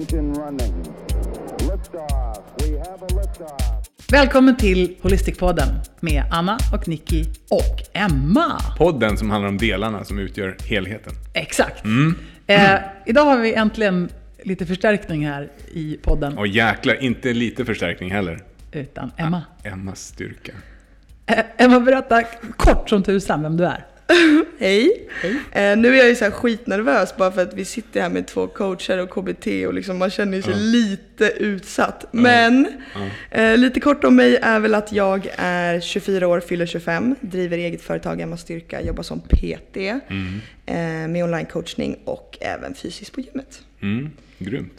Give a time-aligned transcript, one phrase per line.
[0.00, 0.74] Engine running.
[1.58, 2.38] Liftoff.
[2.58, 3.86] We have a liftoff.
[4.12, 5.68] Välkommen till Holistikpodden
[6.00, 8.60] med Anna och Nicky och Emma.
[8.78, 11.12] Podden som handlar om delarna som utgör helheten.
[11.34, 11.84] Exakt.
[12.46, 12.74] Eh,
[13.06, 14.08] idag har vi äntligen
[14.42, 16.38] lite förstärkning här i podden.
[16.38, 18.40] Och jäklar, inte lite förstärkning heller.
[18.72, 19.42] Utan Emma.
[19.62, 20.52] Emmas styrka.
[21.26, 22.22] Eh, Emma, berätta
[22.56, 23.86] kort som tusan vem du är.
[24.58, 25.08] Hej.
[25.52, 28.26] Eh, nu är jag ju så här skitnervös bara för att vi sitter här med
[28.26, 30.58] två coacher och KBT och liksom man känner sig Ja.
[30.58, 32.04] lite utsatt.
[32.10, 32.66] Men
[33.30, 37.58] eh, lite kort om mig är väl att jag är 24 år, fyller 25, driver
[37.58, 39.76] eget företag, Emma Styrka, jobbar som PT
[40.08, 40.40] Mm.
[40.66, 43.62] eh, med online-coachning och även fysiskt på gymmet.
[43.82, 44.10] Mm.
[44.38, 44.72] Grymt.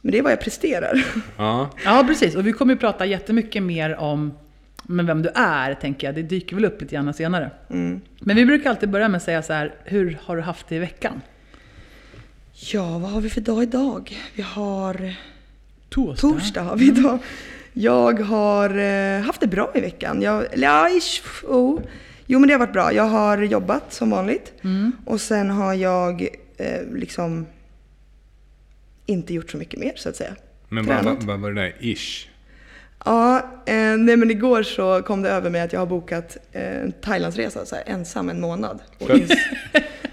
[0.00, 1.04] Men det är vad jag presterar.
[1.36, 2.34] Ja, Ja, precis.
[2.34, 4.34] Och vi kommer ju prata jättemycket mer om
[4.88, 6.14] men vem du är, tänker jag.
[6.14, 7.50] Det dyker väl upp lite grann senare.
[7.70, 8.00] Mm.
[8.20, 10.76] Men vi brukar alltid börja med att säga så här, hur har du haft det
[10.76, 11.20] i veckan?
[12.52, 14.18] Ja, vad har vi för dag idag?
[14.34, 15.14] Vi har
[15.88, 16.20] Torsdag.
[16.28, 17.18] Torsdag har vi idag.
[17.72, 20.22] Jag har eh, haft det bra i veckan.
[20.22, 21.80] Jag, ja, ish, oh.
[22.26, 22.92] Jo men det har varit bra.
[22.92, 24.52] Jag har jobbat som vanligt.
[25.04, 27.46] Och sen har jag eh, liksom
[29.06, 30.34] inte gjort så mycket mer så att säga.
[30.68, 31.18] men vad, Tränat.
[31.18, 32.28] vad, vad var det där ish?
[33.06, 36.80] Ja, eh, nej men igår så kom det över mig att jag har bokat eh,
[36.82, 38.80] en Thailandsresa så här, ensam en månad.
[38.98, 39.20] Och Plöt-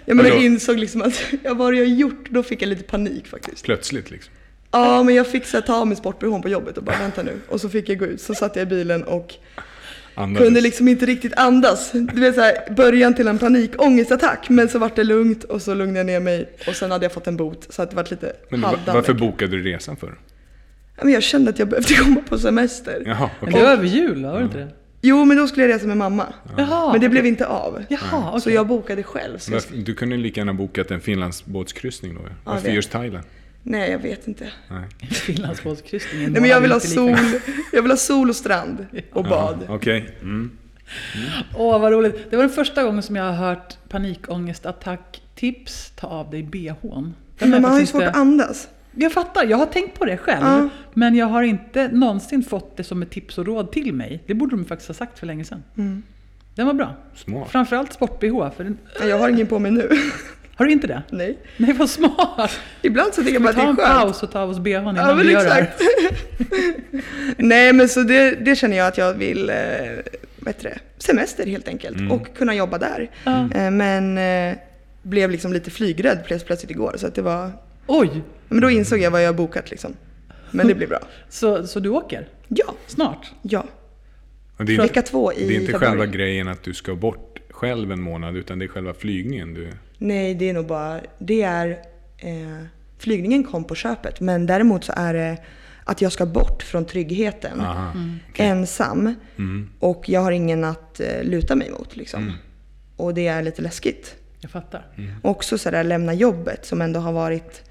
[0.05, 2.29] ins- jag insåg liksom att jag vad har jag gjort?
[2.29, 3.63] Då fick jag lite panik faktiskt.
[3.65, 4.33] Plötsligt liksom.
[4.71, 7.23] Ja, men jag fick så här, ta av mig sportbehån på jobbet och bara vänta
[7.23, 7.31] nu.
[7.49, 8.21] Och så fick jag gå ut.
[8.21, 9.33] Så satt jag i bilen och
[10.15, 10.45] Andades.
[10.45, 11.91] kunde liksom inte riktigt andas.
[11.91, 14.49] Du vet så här, början till en panikångestattack.
[14.49, 16.49] Men så vart det lugnt och så lugnade jag ner mig.
[16.67, 17.67] Och sen hade jag fått en bot.
[17.73, 20.15] Så att det vart lite Men varför bokade du resan för?
[21.03, 23.03] Ja, men jag kände att jag behövde komma på semester.
[23.05, 23.59] Jaha, Men okej.
[23.61, 24.67] det var över jul, var det inte det?
[25.01, 26.33] Jo, men då skulle jag resa med mamma.
[26.57, 26.91] Jaha.
[26.91, 27.83] Men det blev inte av.
[27.89, 28.41] Jaha, okej.
[28.41, 29.37] Så jag bokade själv.
[29.37, 29.61] Så jag...
[29.85, 32.21] Du kunde lika gärna bokat en Finlandsbåtskryssning då.
[32.23, 32.29] ja.
[32.43, 33.23] Varför just Thailand?
[33.63, 34.47] Nej, jag vet inte.
[35.11, 36.31] Finlandsbåtskryssningen.
[36.31, 37.15] Nej, men jag vill ha sol.
[37.73, 38.85] Jag vill ha sol och strand.
[39.13, 39.59] Och bad.
[39.69, 40.09] Okej.
[40.21, 40.51] Mm.
[41.57, 42.15] Åh, vad roligt.
[42.29, 47.13] Det var den första gången som jag har hört panikångestattack-tips, ta av dig bhn.
[47.39, 48.67] Den Men man har ju svårt inte- att andas.
[48.95, 50.45] Jag fattar, jag har tänkt på det själv.
[50.45, 50.69] Ja.
[50.93, 54.23] Men jag har inte någonsin fått det som ett tips och råd till mig.
[54.27, 55.63] Det borde de faktiskt ha sagt för länge sedan.
[55.77, 56.03] Mm.
[56.55, 56.95] Den var bra.
[57.15, 57.49] Smart.
[57.51, 58.49] Framförallt sport-bh.
[58.57, 58.77] För den...
[58.99, 59.89] Nej, Jag har ingen på mig nu.
[60.55, 61.03] Har du inte det?
[61.09, 61.37] Nej.
[61.57, 62.59] Nej, vad smart!
[62.81, 63.87] Ibland så tycker bara att det är en skönt.
[63.89, 65.81] paus och tar av oss bhn innan Ja vi gör exakt.
[67.37, 69.55] Nej men så det, det känner jag att jag vill, eh,
[70.39, 71.97] vad heter det, semester helt enkelt.
[71.97, 72.11] Mm.
[72.11, 72.99] Och kunna jobba där.
[72.99, 73.31] det.
[73.31, 73.49] Ja.
[73.61, 74.57] Eh, men eh,
[75.01, 76.93] blev liksom lite flygrädd plöts- plötsligt igår.
[76.97, 77.51] Så att det var,
[77.87, 78.09] Oj!
[78.53, 79.93] Men då insåg jag vad jag har bokat liksom.
[80.51, 80.99] Men det blir bra.
[81.29, 82.27] Så, så du åker?
[82.47, 83.31] Ja, Snart?
[83.41, 83.65] ja.
[84.57, 85.89] Och det, är Vecka inte, två i det är inte februari.
[85.89, 89.69] själva grejen att du ska bort själv en månad, utan det är själva flygningen du...
[89.97, 91.69] Nej det är nog bara, det är,
[92.17, 92.65] eh,
[92.97, 94.19] flygningen kom på köpet.
[94.19, 95.37] Men däremot så är det
[95.83, 97.61] att jag ska bort från tryggheten.
[97.61, 97.91] Aha.
[98.29, 98.45] okej.
[98.47, 99.15] Ensam.
[99.37, 99.69] Mm.
[99.79, 102.23] Och jag har ingen att eh, luta mig mot liksom.
[102.23, 102.35] Mm.
[102.95, 104.15] Och det är lite läskigt.
[104.39, 104.85] Jag fattar.
[105.21, 107.63] Också sådär lämna jobbet som ändå har varit,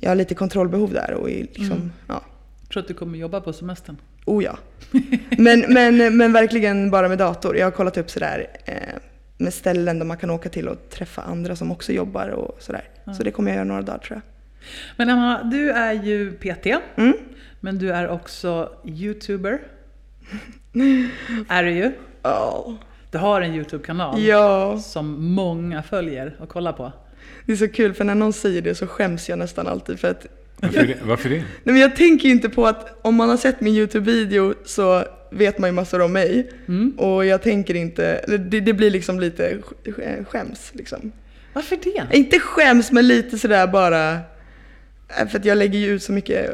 [0.00, 1.92] jag har lite kontrollbehov där och i liksom, Mm.
[2.06, 2.22] ja.
[2.60, 3.96] Jag tror att du kommer jobba på semestern.
[4.24, 4.58] Oh ja.
[5.38, 7.56] Men, men, men verkligen bara med dator.
[7.56, 8.74] Jag har kollat upp sådär eh,
[9.38, 12.84] med ställen där man kan åka till och träffa andra som också jobbar och sådär.
[13.16, 14.22] Så det kommer jag göra några dagar tror jag.
[14.96, 16.66] Men Emma, du är ju PT.
[16.96, 17.12] Mm.
[17.60, 19.58] Men du är också YouTuber.
[21.48, 21.92] är du ju.
[22.22, 22.76] Ja.
[23.10, 26.92] Du har en YouTube-kanal ja, som många följer och kollar på.
[27.48, 30.10] Det är så kul för när någon säger det så skäms jag nästan alltid för
[30.10, 30.26] att
[30.60, 30.96] Varför, det?
[31.04, 31.36] Varför det?
[31.36, 35.04] Nej, men jag tänker ju inte på att om man har sett min YouTube-video så
[35.30, 36.50] vet man ju massor om mig.
[36.68, 36.90] Mm.
[36.98, 41.12] Och jag tänker inte, det, det blir liksom lite sk- skäms liksom.
[41.52, 42.16] Varför det?
[42.16, 46.50] Inte skäms men lite sådär bara, eh, för att jag lägger ju ut så mycket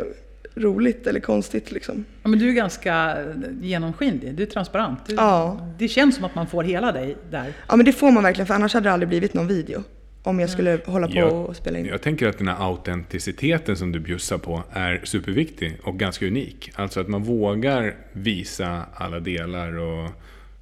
[0.54, 2.04] roligt eller konstigt liksom.
[2.22, 3.16] Ja, men du är ganska
[3.62, 4.98] genomskinlig, du är transparent.
[5.06, 5.68] Du, Ja.
[5.78, 7.52] Det känns som att man får hela dig där.
[7.68, 9.82] Ja men det får man verkligen för annars hade det aldrig blivit någon video.
[10.26, 11.86] Om jag skulle hålla på Jag- och spela in.
[11.86, 16.70] Jag tänker att den här autenticiteten som du bjussar på är superviktig och ganska unik.
[16.74, 20.10] Alltså att man vågar visa alla delar och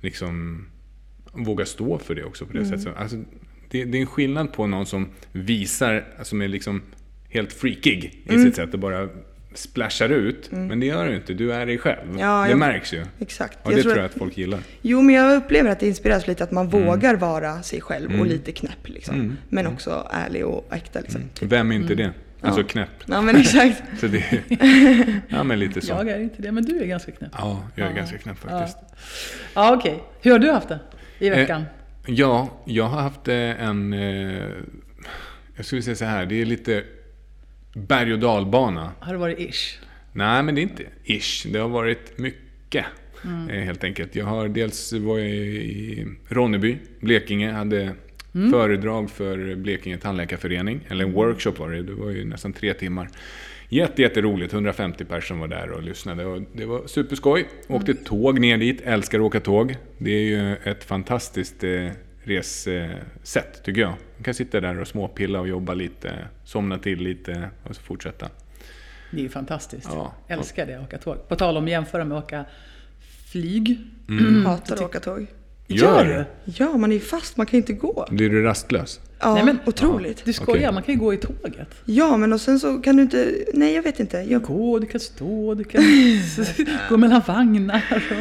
[0.01, 0.67] liksom
[1.33, 2.97] vågar stå för det också på det sättet.
[2.97, 3.17] Alltså,
[3.71, 6.83] det, det är en skillnad på någon som visar, som är liksom
[7.29, 9.09] helt freakig i sitt sätt och bara
[9.55, 10.49] splashar ut.
[10.51, 12.19] Men det gör du inte, du är dig själv.
[12.19, 13.05] Ja, det jag- märks ju.
[13.19, 13.59] Exakt.
[13.63, 14.61] Och det tror jag att folk gillar.
[14.83, 16.87] Jo, men jag upplever att det inspireras lite att man Mm.
[16.87, 19.37] vågar vara sig själv och lite knäpp liksom.
[19.49, 21.21] Men också ärlig och äkta liksom.
[21.41, 22.13] Vem är inte det?
[22.45, 22.67] Alltså Ja.
[22.67, 22.89] knäpp.
[23.07, 23.83] Ja men exakt.
[24.01, 24.25] Så det,
[25.29, 25.93] ja men lite så.
[25.93, 27.31] Jag är inte det, men du är ganska knäpp.
[27.39, 27.97] Ja, jag är Ja.
[27.97, 28.79] ganska knäpp faktiskt.
[29.55, 30.03] Ja, okej.
[30.23, 30.79] Hur har du haft det
[31.19, 31.65] i veckan?
[32.07, 33.35] Ja, jag har haft eh,
[33.65, 33.93] en...
[33.93, 34.43] Eh,
[35.57, 36.85] jag skulle säga så här, det är lite
[37.75, 38.93] berg och dalbana.
[39.01, 39.79] Har det varit ish?
[40.13, 41.47] Nej, men det är inte ish.
[41.53, 42.85] Det har varit mycket.
[43.51, 44.17] eh, Helt enkelt.
[44.17, 47.91] Jag har dels var jag i Ronneby, Blekinge, hade
[48.51, 50.81] föredrag för Blekinge tandläkarförening.
[50.89, 53.09] Eller en workshop var det, det var ju nästan tre timmar.
[53.69, 56.25] Jätte, jätteroligt, 150 personer var där och lyssnade.
[56.25, 57.49] Och det var superskoj.
[57.69, 59.77] Åkte tåg ner dit, älskar att åka tåg.
[59.99, 61.89] Det är ju ett fantastiskt eh,
[62.25, 63.95] ressätt tycker jag.
[64.23, 66.13] Man kan sitta där och småpilla och jobba lite,
[66.45, 68.29] somna till lite och så fortsätta.
[69.11, 69.89] Det är ju fantastiskt.
[69.91, 70.13] Ja.
[70.29, 71.29] Älskar det, att åka tåg.
[71.29, 72.45] På tal om att jämföra med att åka
[73.33, 73.79] flyg.
[74.47, 75.27] Hatar att åka tåg.
[75.67, 76.25] Gör du?
[76.53, 78.07] Ja, man är ju fast, man kan inte gå.
[78.11, 79.01] Blir du rastlös?
[79.21, 80.25] Ja, Nej, men- otroligt.
[80.25, 80.73] Du skojar, Okej.
[80.73, 81.69] man kan ju gå i tåget.
[81.85, 83.35] Ja, men och sen så kan du inte...
[83.55, 84.17] Nej, jag vet inte.
[84.19, 85.83] Jag, Gå, du kan stå, du kan
[86.89, 87.83] gå mellan vagnar.
[88.11, 88.17] Och...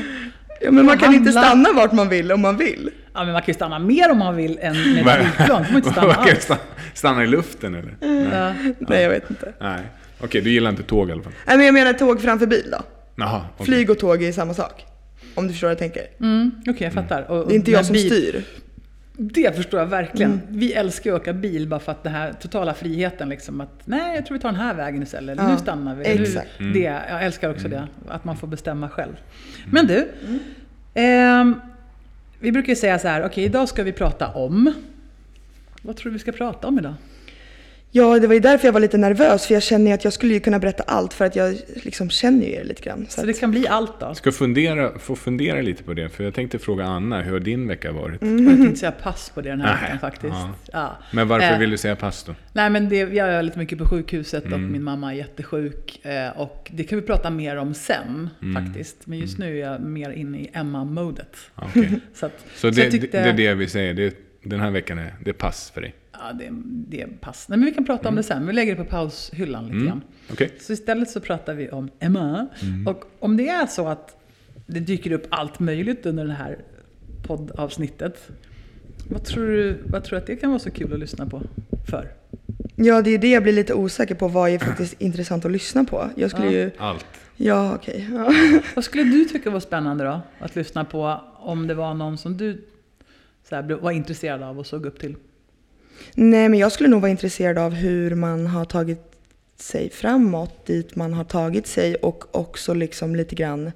[0.64, 1.42] ja, men man kan inte handla.
[1.44, 2.90] stanna vart man vill om man vill.
[3.14, 5.62] Ja, men man kan ju stanna mer om man vill än med ett flygplan.
[5.70, 6.60] man inte stanna Man kan stanna,
[6.94, 7.98] stanna i luften eller?
[8.32, 8.54] Ja.
[8.80, 9.54] Nej, jag vet inte.
[9.62, 9.80] Nej.
[10.20, 11.34] Okej, du gillar inte tåg i alla fall?
[11.48, 12.78] Nej, men jag menar tåg framför bil då.
[13.16, 13.66] Jaha, okej.
[13.66, 14.86] Flyg och tåg är samma sak.
[15.36, 16.04] Om du förstår vad jag tänker.
[16.20, 17.32] Mm, Okej, jag fattar.
[17.32, 18.44] Och, Det är inte jag som bil- styr.
[19.14, 20.42] Det förstår jag verkligen.
[20.50, 23.82] Vi älskar ju att åka bil bara för att den här totala friheten liksom att
[23.86, 25.34] nej, jag tror vi tar den här vägen istället.
[25.40, 26.06] Eller Ja, nu stannar vi.
[26.06, 26.50] exakt.
[26.60, 26.80] Nu, det,
[27.10, 29.14] jag älskar också det, att man får bestämma själv.
[29.72, 30.08] Men du,
[30.94, 31.62] ehm,
[32.40, 34.74] vi brukar ju säga så här, okej idag ska vi prata om
[35.82, 36.94] vad tror du vi ska prata om idag?
[37.94, 39.46] Ja, det var ju därför jag var lite nervös.
[39.48, 42.10] För jag känner ju att jag skulle ju kunna berätta allt för att jag liksom
[42.10, 43.06] känner ju er lite grann.
[43.06, 44.14] Så Så att, det kan bli allt då.
[44.16, 47.68] Ska fundera, få fundera lite på det, för jag tänkte fråga Anna, hur har din
[47.68, 48.22] vecka varit?
[48.22, 50.34] Jag tänkte säga pass på det den här veckan faktiskt.
[50.34, 50.50] ja.
[50.74, 50.98] Ja.
[51.14, 52.36] Men varför Eh, vill du säga pass då?
[52.54, 54.72] Nej men det, jag är lite mycket på sjukhuset och Mm.
[54.72, 56.06] min mamma är jättesjuk.
[56.06, 58.66] Eh, och det kan vi prata mer om sen Mm.
[58.66, 58.98] faktiskt.
[59.08, 61.36] Men just nu är jag mer inne i Emma-modet.
[61.56, 62.00] Ja, okej.
[62.14, 65.14] Så, att, Så det, tyckte- det är det vi säger, det, den här veckan är
[65.24, 65.94] det är pass för dig?
[66.24, 67.50] Ja, det, det är pass.
[67.50, 68.48] Nej, men vi kan prata om det sen.
[68.48, 69.88] Vi lägger det på paushyllan lite Mm.
[69.88, 70.02] grann.
[70.32, 70.52] Okej?
[70.62, 72.48] Så istället så pratar vi om Emma.
[72.62, 72.88] Mm.
[72.88, 74.18] Och om det är så att
[74.68, 76.58] det dyker upp allt möjligt under det här
[77.28, 78.30] poddavsnittet.
[79.10, 81.42] Vad tror du vad tror du att det kan vara så kul att lyssna på
[81.90, 82.08] för?
[82.76, 84.28] ja, det är det jag blir lite osäker på.
[84.28, 86.10] Vad är faktiskt intressant att lyssna på?
[86.16, 86.52] Jag skulle Ja.
[86.52, 86.72] ju...
[86.78, 87.06] Allt.
[87.38, 88.08] Ja, okej.
[88.14, 88.34] Ja.
[88.76, 90.22] Vad skulle du tycka var spännande då?
[90.40, 92.66] Att lyssna på om det var någon som du
[93.50, 95.16] så här, blev- var intresserad av och såg upp till?
[96.14, 99.00] Nej, men jag skulle nog vara intresserad av hur man har tagit
[99.58, 103.72] sig framåt dit man har tagit sig och också liksom lite grann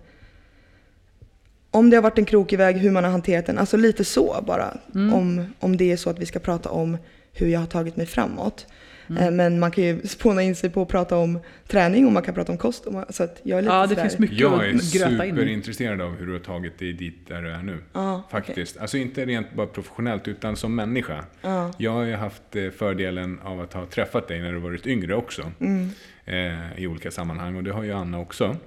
[1.76, 3.58] om det har varit en krokig väg, hur man har hanterat den.
[3.58, 4.78] Alltså lite så bara.
[5.14, 6.98] Om, om det är så att vi ska prata om
[7.34, 8.68] hur jag har tagit mig framåt.
[9.10, 12.24] Eh, Men man kan ju spåna in sig på att prata om träning och man
[12.24, 12.86] kan prata om kost.
[12.86, 14.94] Och man, så att jag är lite Ja, det sådär- finns mycket Jag är att
[14.94, 15.38] gröta in i.
[15.38, 17.78] superintresserad av hur du har tagit dig dit där du är nu.
[17.94, 18.78] Ja, Faktiskt.
[18.78, 21.25] Alltså inte rent bara professionellt, utan som människa.
[21.42, 21.72] Ja.
[21.78, 25.16] Jag har ju haft eh, fördelen av att ha träffat dig när du varit yngre
[25.16, 25.51] också.
[25.60, 25.90] Mm.
[26.25, 27.56] Eh, I olika sammanhang.
[27.56, 28.58] Och det har ju Anna också.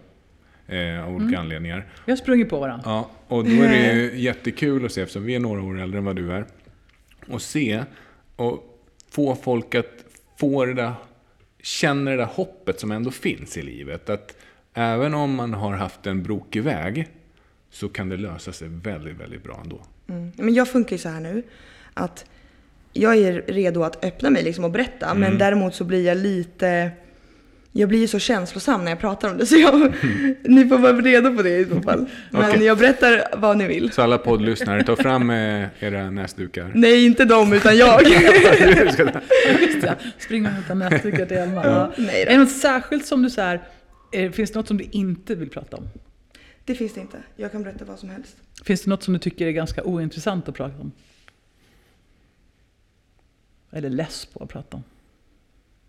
[0.68, 1.40] Eh, av olika Mm.
[1.40, 1.86] anledningar.
[2.04, 2.82] Vi har sprungit på varandra.
[2.86, 5.98] Ja, och då är det ju jättekul att se, eftersom vi är några år äldre
[5.98, 6.44] än vad du är.
[7.28, 7.82] Och se
[8.36, 8.64] och
[9.10, 10.04] få folk att
[10.38, 10.92] få det där,
[11.62, 14.10] känna det där hoppet som ändå finns i livet.
[14.10, 14.36] Att
[14.74, 17.08] även om man har haft en brokig väg
[17.70, 19.80] så kan det lösa sig väldigt, väldigt bra ändå.
[20.08, 20.32] Mm.
[20.36, 21.42] Men jag funkar ju så här nu
[21.94, 22.24] att
[22.92, 25.06] jag är redo att öppna mig liksom och berätta.
[25.06, 25.20] Mm.
[25.20, 26.90] Men däremot så blir jag lite...
[27.72, 29.46] Jag blir ju så känslosam när jag pratar om det.
[29.46, 29.80] Så jag,
[30.42, 32.06] ni får vara redo på det i så fall.
[32.30, 32.64] Men Okej.
[32.64, 33.92] jag berättar vad ni vill.
[33.92, 36.72] Så alla poddlyssnare, ta fram eh, era näsdukar.
[36.74, 38.00] Nej, inte dem utan jag.
[40.18, 41.64] Springa och hämta näsdukar till Elma.
[41.64, 41.92] Ja.
[41.96, 42.30] Nej då.
[42.30, 43.62] Är det något särskilt som du så här,
[44.12, 45.88] eh, finns det något som du inte vill prata om?
[46.64, 47.18] Det finns det inte.
[47.36, 48.36] Jag kan berätta vad som helst.
[48.64, 50.92] Finns det något som du tycker är ganska ointressant att prata om?
[53.70, 54.82] Eller less på att prata om?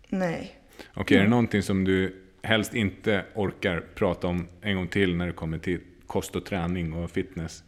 [0.08, 0.59] Nej.
[0.94, 5.26] Okej, är det någonting som du helst inte orkar prata om en gång till när
[5.26, 7.64] det kommer till kost och träning och fitness?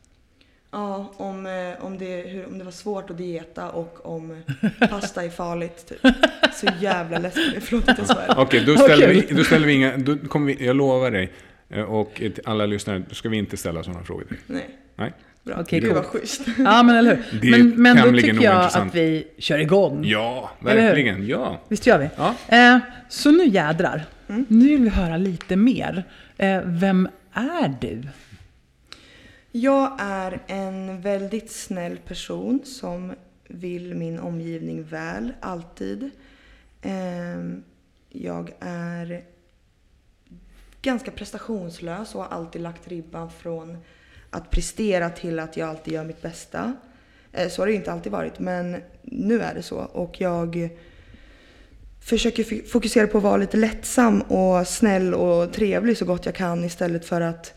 [0.71, 4.43] Ja, om, eh, om, det, hur, om det var svårt att dieta och om
[4.91, 5.87] pasta är farligt.
[5.89, 6.15] Typ.
[6.55, 7.31] Så jävla det.
[7.61, 8.35] Förlåt att jag svär.
[8.37, 9.27] Okej, då, ställer Okej.
[9.29, 9.97] vi, då ställer vi inga...
[9.97, 11.33] Då kommer vi, jag lovar dig
[11.69, 14.37] eh, och alla lyssnare, då ska vi inte ställa sådana frågor till.
[14.47, 14.79] Nej.
[14.97, 15.13] Nej?
[15.45, 15.57] Bra.
[15.61, 16.23] Okej, Gud vad coolt.
[16.23, 16.41] schysst.
[16.59, 17.41] Ja, men eller hur?
[17.41, 18.89] Det Men, men då tycker jag ointressant.
[18.91, 20.05] att vi kör igång.
[20.05, 21.27] Ja, verkligen.
[21.27, 21.61] Ja.
[21.69, 22.09] Visst gör vi?
[22.17, 22.35] Ja.
[22.49, 24.05] Eh, så nu jädrar.
[24.49, 26.05] Nu vill vi höra lite mer.
[26.37, 28.03] Eh, vem är du?
[29.53, 33.13] Jag är en väldigt snäll person som
[33.49, 36.11] vill min omgivning väl, alltid.
[36.83, 37.63] Ehm,
[38.11, 39.23] Jag är
[40.83, 43.79] ganska prestationslös och har alltid lagt ribban från
[44.33, 46.73] att prestera till att jag alltid gör mitt bästa.
[47.33, 49.77] Eh, Så har det inte alltid varit, men nu är det så.
[49.77, 50.69] Och jag
[52.01, 56.65] försöker fokusera på att vara lite lättsam och snäll och trevlig så gott jag kan
[56.65, 57.55] istället för att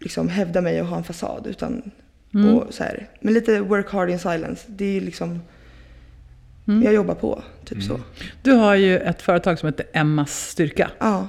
[0.00, 1.46] liksom hävda mig och ha en fasad.
[1.46, 1.90] Utan,
[2.34, 2.54] Mm.
[2.54, 3.08] och så här.
[3.20, 4.64] Men lite work hard in silence.
[4.66, 5.40] Det är liksom,
[6.68, 6.82] Mm.
[6.82, 7.42] jag jobbar på.
[7.64, 8.00] Typ så.
[8.42, 10.90] Du har ju ett företag som heter Emmas Styrka.
[10.98, 11.28] Ja,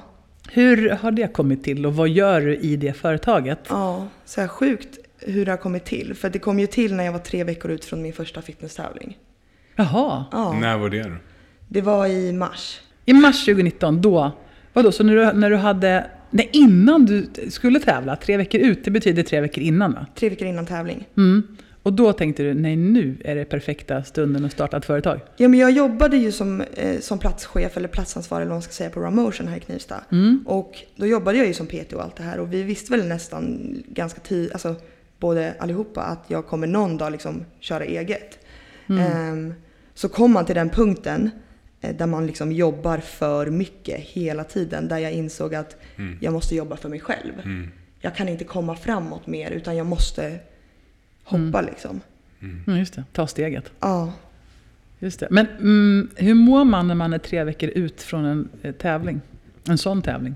[0.52, 3.58] Hur har det kommit till och vad gör du i det företaget?
[3.68, 6.14] ja, så här sjukt hur det har kommit till.
[6.14, 9.18] För det kom ju till när jag var tre veckor ut från min första fitnesstävling.
[9.76, 11.10] Jaha, Ja, När var det då?
[11.68, 12.80] det var i mars.
[13.04, 14.32] i mars 2019, då,
[14.72, 18.84] vadå, så när du, när du hade, nej innan du skulle tävla, tre veckor ut,
[18.84, 20.06] det betyder tre veckor innan va?
[20.14, 21.08] Tre veckor innan tävling.
[21.16, 21.56] Mm.
[21.84, 25.20] Och då tänkte du, nej nu är det perfekta stunden att starta ett företag.
[25.36, 28.72] Ja, men jag jobbade ju som, eh, som platschef eller platsansvarig eller vad man ska
[28.72, 30.04] säga på Ramotion här i Knivsta.
[30.12, 30.44] Mm.
[30.46, 33.08] Och då jobbade jag ju som PT och allt det här och vi visste väl
[33.08, 34.74] nästan ganska tidigt, alltså
[35.18, 38.38] både allihopa, att jag kommer någon dag liksom köra eget.
[38.88, 39.54] Ehm,
[39.94, 41.30] så kom man till den punkten
[41.80, 44.88] eh, där man liksom jobbar för mycket hela tiden.
[44.88, 45.76] Där jag insåg att
[46.20, 47.32] jag måste jobba för mig själv.
[47.44, 47.68] Mm.
[48.00, 50.38] Jag kan inte komma framåt mer utan jag måste
[51.24, 52.00] hoppa liksom.
[52.40, 53.72] Mm, just det, ta steget.
[53.80, 54.12] Ja.
[54.98, 55.28] Just det.
[55.30, 59.20] Men mm, hur mår man när man är tre veckor ut från en eh, tävling?
[59.68, 60.34] En sån tävling?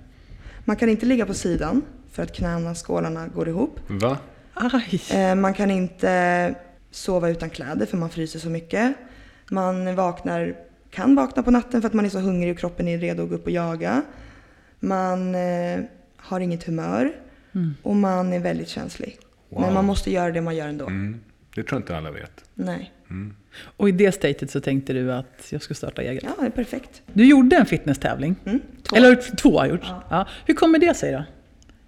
[0.65, 3.81] Man kan inte ligga på sidan för att knäna, skålarna går ihop.
[3.89, 4.19] Va?
[4.55, 5.01] Aj!
[5.13, 6.55] Eh, Man kan inte
[6.91, 8.95] sova utan kläder för man fryser så mycket.
[9.51, 10.55] Man vaknar,
[10.91, 13.29] kan vakna på natten för att man är så hungrig och kroppen är redo att
[13.29, 14.03] gå upp och jaga.
[14.81, 15.81] Man eh,
[16.17, 17.13] har inget humör
[17.83, 19.19] och man är väldigt känslig.
[19.49, 19.61] Wow.
[19.61, 20.87] Men man måste göra det man gör ändå.
[20.87, 21.21] Mm.
[21.55, 22.45] Det tror jag inte alla vet.
[22.55, 22.93] Nej.
[23.61, 26.23] Och i det statet så tänkte du att jag ska starta eget?
[26.25, 27.03] Ja, det är perfekt.
[27.13, 28.37] Du gjorde en fitnesstävling?
[28.47, 28.97] Mm, två.
[28.97, 29.81] Eller två har gjort?
[29.83, 30.03] Ja.
[30.11, 30.29] Ja.
[30.47, 31.25] Hur kommer det sig då?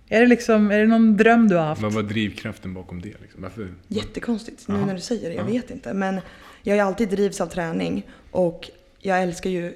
[0.08, 1.82] Är det, liksom, är det någon dröm du har haft?
[1.82, 3.20] Vad var drivkraften bakom det?
[3.22, 3.42] Liksom?
[3.42, 3.68] Varför?
[3.88, 4.86] Jättekonstigt nu Jaha.
[4.86, 5.34] när du säger det.
[5.34, 5.52] Jag Ja.
[5.52, 5.94] vet inte.
[5.94, 6.20] Men
[6.62, 9.74] jag har alltid drivs av träning och jag älskar ju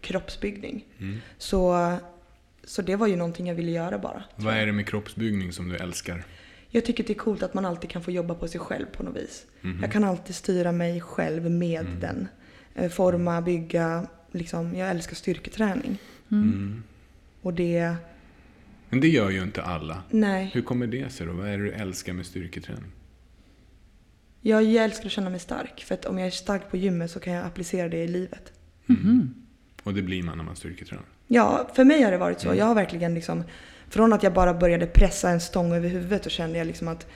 [0.00, 0.84] kroppsbyggning.
[0.98, 1.18] Mm.
[1.38, 1.92] Så,
[2.64, 4.22] så det var ju någonting jag ville göra bara.
[4.36, 6.24] Vad är det med kroppsbyggning som du älskar?
[6.70, 9.02] Jag tycker det är coolt att man alltid kan få jobba på sig själv på
[9.02, 9.46] något vis.
[9.60, 9.78] Mhm.
[9.82, 12.00] Jag kan alltid styra mig själv med Mm.
[12.00, 12.28] den.
[12.74, 14.74] Eh, Forma, bygga, liksom.
[14.74, 15.98] Jag älskar styrketräning.
[16.30, 16.82] Mm.
[17.42, 17.94] Och det,
[18.88, 20.02] Men det gör ju inte alla.
[20.10, 20.50] nej.
[20.54, 21.32] Hur kommer det sig då?
[21.32, 22.90] Vad är det du älskar med styrketräning?
[24.40, 25.84] Jag, jag älskar att känna mig stark.
[25.86, 28.52] För att om jag är stark på gymmet så kan jag applicera det i livet.
[28.86, 29.34] Mhm.
[29.82, 31.04] Och det blir man när man styrketränar.
[31.26, 32.54] Ja, för mig har det varit så.
[32.54, 33.44] Jag har verkligen liksom,
[33.88, 37.06] från att jag bara började pressa en stång över huvudet och kände jag liksom att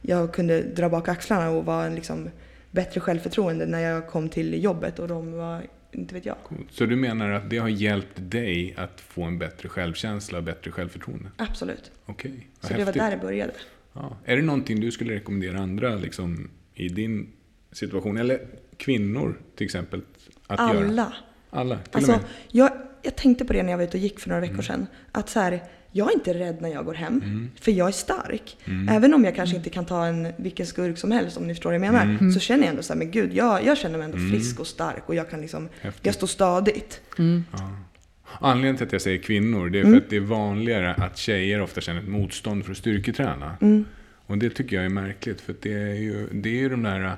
[0.00, 2.30] jag kunde dra bak axlarna och vara en liksom
[2.70, 5.62] bättre självförtroende när jag kom till jobbet och de var,
[5.92, 6.36] inte vet jag.
[6.70, 10.70] Så du menar att det har hjälpt dig att få en bättre självkänsla och bättre
[10.70, 11.28] självförtroende?
[11.36, 11.90] Absolut.
[12.06, 13.02] Okej, vad Så det var häftigt.
[13.02, 13.52] där det började.
[13.92, 14.16] Ja.
[14.24, 17.32] Är det någonting du skulle rekommendera andra liksom, i din
[17.72, 18.16] situation?
[18.16, 18.40] Eller
[18.76, 20.02] kvinnor till exempel?
[20.46, 20.86] Att Göra?
[20.86, 21.12] Alla.
[21.50, 21.78] Alla?
[21.78, 22.26] Till Alltså, och med?
[22.50, 22.70] jag,
[23.02, 24.86] jag tänkte på det när jag var ute och gick för några veckor sedan.
[25.12, 25.62] Att så här,
[25.92, 27.50] jag är inte rädd när jag går hem, Mm.
[27.60, 28.56] för jag är stark.
[28.90, 31.70] Även om jag kanske inte kan ta en vilken skurk som helst, om ni förstår
[31.70, 32.02] vad jag menar.
[32.02, 32.32] Mm.
[32.32, 34.66] Så känner jag ändå så här, men gud, jag, jag känner mig ändå frisk och
[34.66, 36.06] stark och jag kan liksom, Häftigt.
[36.06, 37.00] jag står stadigt.
[38.40, 39.98] Anledningen till att jag säger kvinnor, det är för Mm.
[40.04, 43.56] att det är vanligare att tjejer ofta känner ett motstånd för att styrketräna.
[43.60, 43.84] Mm.
[44.26, 47.16] Och det tycker jag är märkligt, för det är ju, det är ju de där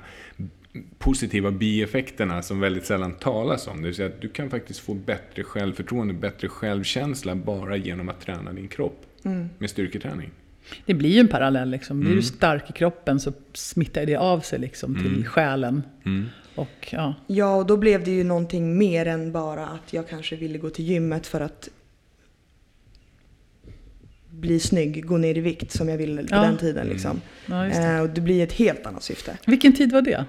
[0.97, 3.77] positiva bieffekterna som väldigt sällan talas om.
[3.81, 8.21] Det vill säga att du kan faktiskt få bättre självförtroende, bättre självkänsla bara genom att
[8.21, 9.49] träna din kropp Mm.
[9.57, 10.29] med styrketräning.
[10.85, 11.69] Det blir ju en parallell.
[11.69, 11.99] Liksom.
[11.99, 12.19] Blir Mm.
[12.21, 15.83] du stark i kroppen så smittar det av sig liksom, till själen.
[16.05, 16.25] Mm.
[16.55, 17.13] Och, ja.
[17.27, 20.69] Ja, och då blev det ju någonting mer än bara att jag kanske ville gå
[20.69, 21.69] till gymmet för att
[24.29, 26.41] bli snygg, gå ner i vikt som jag ville på Ja.
[26.41, 26.87] den tiden.
[26.87, 27.21] Liksom.
[27.45, 27.87] Ja, just det.
[27.87, 29.37] Eh, och det blir ett helt annat syfte.
[29.47, 30.25] Vilken tid var det?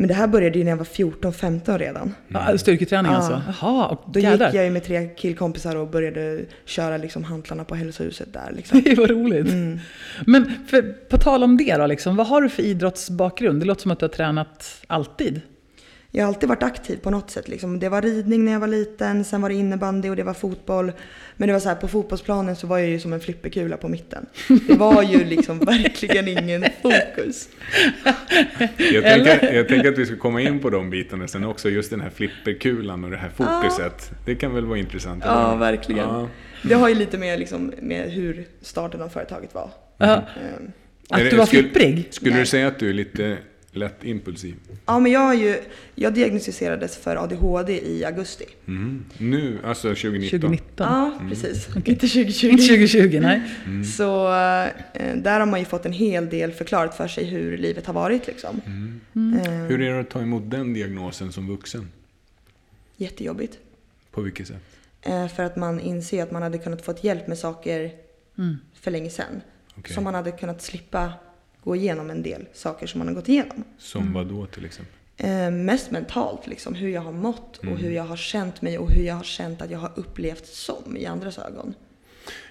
[0.00, 2.14] Men det här började ju när jag var 14-15 redan.
[2.28, 3.18] Ja, styrketräning Ja.
[3.18, 3.42] alltså?
[3.60, 4.46] Jaha, och Då jädrar.
[4.46, 8.52] gick jag ju med tre killkompisar och började köra liksom hantlarna på hälsohuset där.
[8.56, 8.80] Liksom.
[8.84, 9.46] Det var roligt.
[9.52, 9.78] Mm.
[10.26, 13.60] Men för, på tal om det då, liksom, vad har du för idrottsbakgrund?
[13.62, 15.40] Det låter som att du har tränat alltid.
[16.12, 17.48] Jag har alltid varit aktiv på något sätt.
[17.48, 17.78] Liksom.
[17.78, 20.92] Det var ridning när jag var liten, sen var det innebandy och det var fotboll.
[21.36, 23.88] Men det var så här, på fotbollsplanen så var jag ju som en flipperkula på
[23.88, 24.26] mitten.
[24.66, 27.48] Det var ju liksom verkligen ingen fokus.
[28.76, 31.90] Jag, tänker, jag tänker att vi ska komma in på de bitarna sen också, just
[31.90, 34.10] den här flipperkulan och det här fokuset.
[34.26, 35.22] Det kan väl vara intressant?
[35.26, 35.58] Ja, hur?
[35.58, 36.00] verkligen.
[36.08, 36.28] Ja.
[36.62, 39.70] Det har ju lite mer liksom, med hur starten av företaget var.
[39.98, 40.06] Ja.
[40.14, 40.72] Ehm,
[41.10, 42.08] Att du var skulle- flipprig?
[42.10, 42.40] Skulle Nej.
[42.40, 43.38] du säga att du är lite
[43.72, 44.54] lätt impulsiv?
[44.86, 45.60] Ja, men jag, har ju,
[45.94, 48.44] jag diagnostiserades för ADHD i augusti.
[48.68, 49.04] Mm.
[49.18, 50.40] Nu, alltså 2019?
[50.40, 50.86] 2019?
[50.90, 51.68] Ja, precis.
[51.76, 52.46] Inte 2020.
[52.46, 53.42] Inte 2020, nej.
[53.66, 53.84] Mm.
[53.84, 57.86] Så eh, där har man ju fått en hel del förklarat för sig hur livet
[57.86, 58.26] har varit.
[58.26, 58.60] Liksom.
[58.66, 59.38] Mm.
[59.38, 61.88] Eh, Hur är det att ta emot den diagnosen som vuxen?
[62.96, 63.58] Jättejobbigt.
[64.10, 64.62] På vilket sätt?
[65.02, 67.90] Eh, för att man inser att man hade kunnat fått hjälp med saker
[68.38, 68.56] Mm.
[68.80, 69.40] för länge sedan.
[69.78, 69.94] Okej.
[69.94, 71.12] Så man hade kunnat slippa
[71.64, 73.64] gå igenom en del saker som man har gått igenom.
[73.78, 74.94] Som vad då till exempel?
[75.16, 77.76] Eh, mest mentalt, liksom, hur jag har mått och Mm.
[77.76, 80.96] hur jag har känt mig och hur jag har känt att jag har upplevt som
[80.96, 81.74] i andras ögon.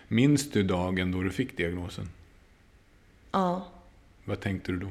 [0.07, 2.09] Minns du dagen då du fick diagnosen?
[3.31, 3.67] Ja.
[4.25, 4.87] Vad tänkte du då?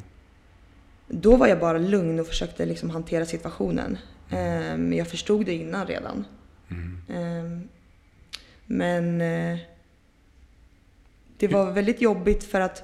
[1.08, 3.98] Då var jag bara lugn och försökte liksom hantera situationen.
[4.30, 4.36] Eh,
[4.76, 6.24] Men jag förstod det innan redan.
[6.70, 7.02] Mm.
[7.08, 7.68] Eh,
[8.66, 9.58] Men eh,
[11.38, 12.82] det var väldigt jobbigt för att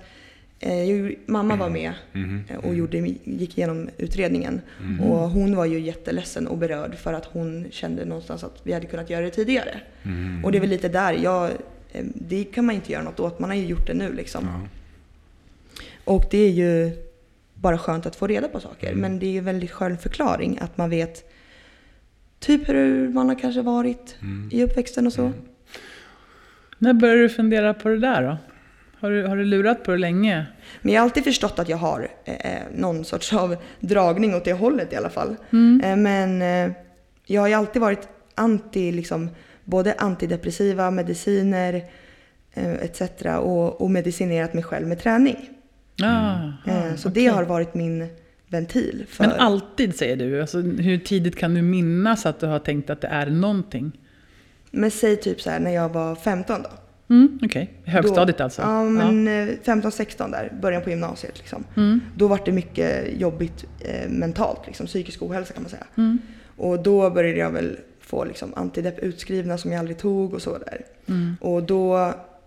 [0.65, 2.45] eh, ju- mamma var med Mhm.
[2.49, 4.61] eh, och gjorde, gick igenom utredningen.
[5.03, 8.87] Och hon var ju jätteledsen och berörd för att hon kände någonstans att vi hade
[8.87, 9.81] kunnat göra det tidigare.
[10.03, 10.45] Mhm.
[10.45, 11.51] Och det är väl lite där, jag,
[11.93, 14.45] eh, det kan man inte göra något åt, man har ju gjort det nu liksom.
[14.45, 14.61] Ja.
[16.05, 16.91] Och det är ju
[17.55, 18.89] bara skönt att få reda på saker.
[18.89, 19.01] Mm.
[19.01, 21.31] Men det är ju en väldigt skön förklaring att man vet
[22.39, 24.49] typ hur man har kanske varit Mm.
[24.53, 25.33] i uppväxten och så.
[26.79, 28.37] När började du fundera på det där då?
[29.05, 30.47] Har du, har du lurat på det länge?
[30.83, 34.53] Men jag har alltid förstått att jag har eh, någon sorts av dragning åt det
[34.53, 35.37] hållet i alla fall.
[35.53, 35.81] Mm.
[35.85, 36.77] Eh, men eh,
[37.27, 39.31] jag har ju alltid varit anti, liksom,
[39.65, 41.85] både antidepressiva, mediciner
[42.55, 43.03] eh, etc.
[43.41, 45.49] Och, och medicinerat mig själv med träning.
[46.03, 46.35] Ah,
[46.67, 47.25] Eh, så okej.
[47.25, 48.09] det har varit min
[48.49, 49.05] ventil.
[49.09, 50.41] För, Men alltid säger du?
[50.41, 53.93] Alltså, hur tidigt kan du minnas att du har tänkt att det är någonting?
[54.71, 56.69] men säg typ så här när jag var 15 då.
[57.15, 58.63] Mm, Okej, högstadiet då, alltså?
[58.63, 61.65] Ja, men eh, 15-16 där, början på gymnasiet liksom.
[61.77, 62.01] Mm.
[62.17, 65.87] Då var det mycket jobbigt eh, mentalt, liksom, psykisk ohälsa kan man säga.
[65.97, 66.19] Mm.
[66.57, 70.59] Och då började jag väl få liksom, antidepp utskrivna som jag aldrig tog och så
[70.59, 70.81] där.
[71.09, 71.37] Mm.
[71.41, 71.99] Och då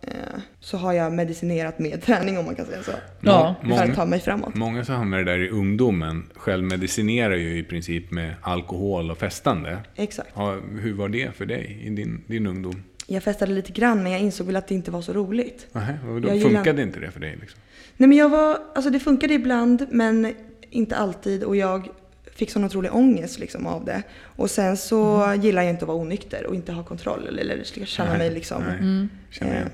[0.02, 2.92] eh, så har jag medicinerat med träning om man kan säga så.
[3.22, 4.56] Ja, För att ta Många, mig framåt.
[4.56, 9.78] många som hamnar där i ungdomen självmedicinerar ju i princip med alkohol och festande.
[9.96, 10.30] Exakt.
[10.36, 12.84] Ja, hur var det för dig i din, din ungdom?
[13.10, 15.68] Jag festade lite grann men jag insåg väl att det inte var så roligt.
[15.72, 16.28] Vadå?
[16.28, 17.38] Jag gillar- Funkade inte det för dig?
[17.42, 17.60] Liksom?
[17.98, 20.34] Nej men jag var, alltså det funkade ibland men
[20.70, 21.90] inte alltid och jag
[22.36, 24.04] fick sån otrolig ångest liksom av det.
[24.24, 28.10] Och sen så gillar jag inte att vara onykter och inte ha kontroll eller, känna
[28.10, 28.64] Nej, mig liksom.
[28.64, 28.78] nej.
[28.80, 29.10] Mm.
[29.42, 29.68] Eh,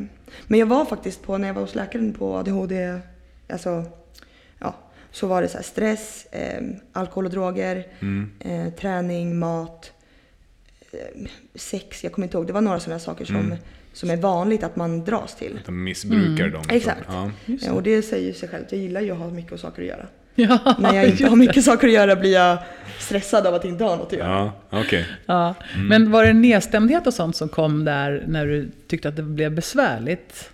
[0.47, 2.99] Men jag var faktiskt på, när jag var hos läkaren på ADHD,
[3.49, 3.83] alltså
[4.59, 4.75] ja,
[5.11, 8.31] så var det så här stress, eh, alkohol och droger, Mm.
[8.39, 9.91] eh, träning, mat,
[11.55, 12.47] sex, jag kommer inte ihåg.
[12.47, 13.57] Det var några sådana saker som, Mm.
[13.93, 15.57] som är vanligt att man dras till.
[15.59, 16.63] Att de missbrukar dem.
[16.63, 17.01] så- Exakt.
[17.07, 17.23] Ja.
[17.47, 17.69] Eh, det.
[17.71, 20.07] och det säger sig självt, jag gillar ju att ha mycket saker att göra.
[20.35, 22.57] Ja, När jag inte har mycket saker att göra blir jag
[22.99, 24.51] stressad av att inte ha något att göra.
[24.69, 25.05] Ja, okej.
[25.25, 25.55] Ja.
[25.75, 25.87] Mm.
[25.87, 29.51] Men var det nedstämdhet och sånt som kom där när du tyckte att det blev
[29.51, 30.49] besvärligt?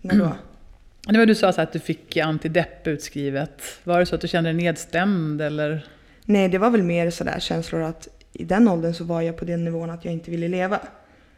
[0.00, 0.32] När då?
[1.08, 3.62] Det var du sa så att du fick antidepp utskrivet.
[3.84, 5.86] Var det så att du kände dig nedstämd eller?
[6.24, 9.44] Nej, det var väl mer sådär känslor att i den åldern så var jag på
[9.44, 10.80] den nivån att jag inte ville leva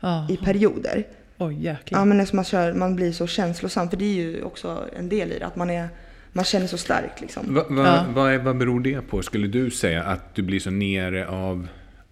[0.01, 0.27] Ja.
[0.31, 1.05] i perioder.
[1.39, 1.99] Oj, jäklar.
[1.99, 5.09] Ja men när man, kör, man blir så känslosam, för det är ju också en
[5.09, 5.89] del i det, att man, är,
[6.33, 7.55] man känner så starkt liksom.
[7.55, 8.05] Va, va, Ja.
[8.15, 10.03] vad, är, vad beror det på, skulle du säga?
[10.03, 11.69] Att du blir så nere av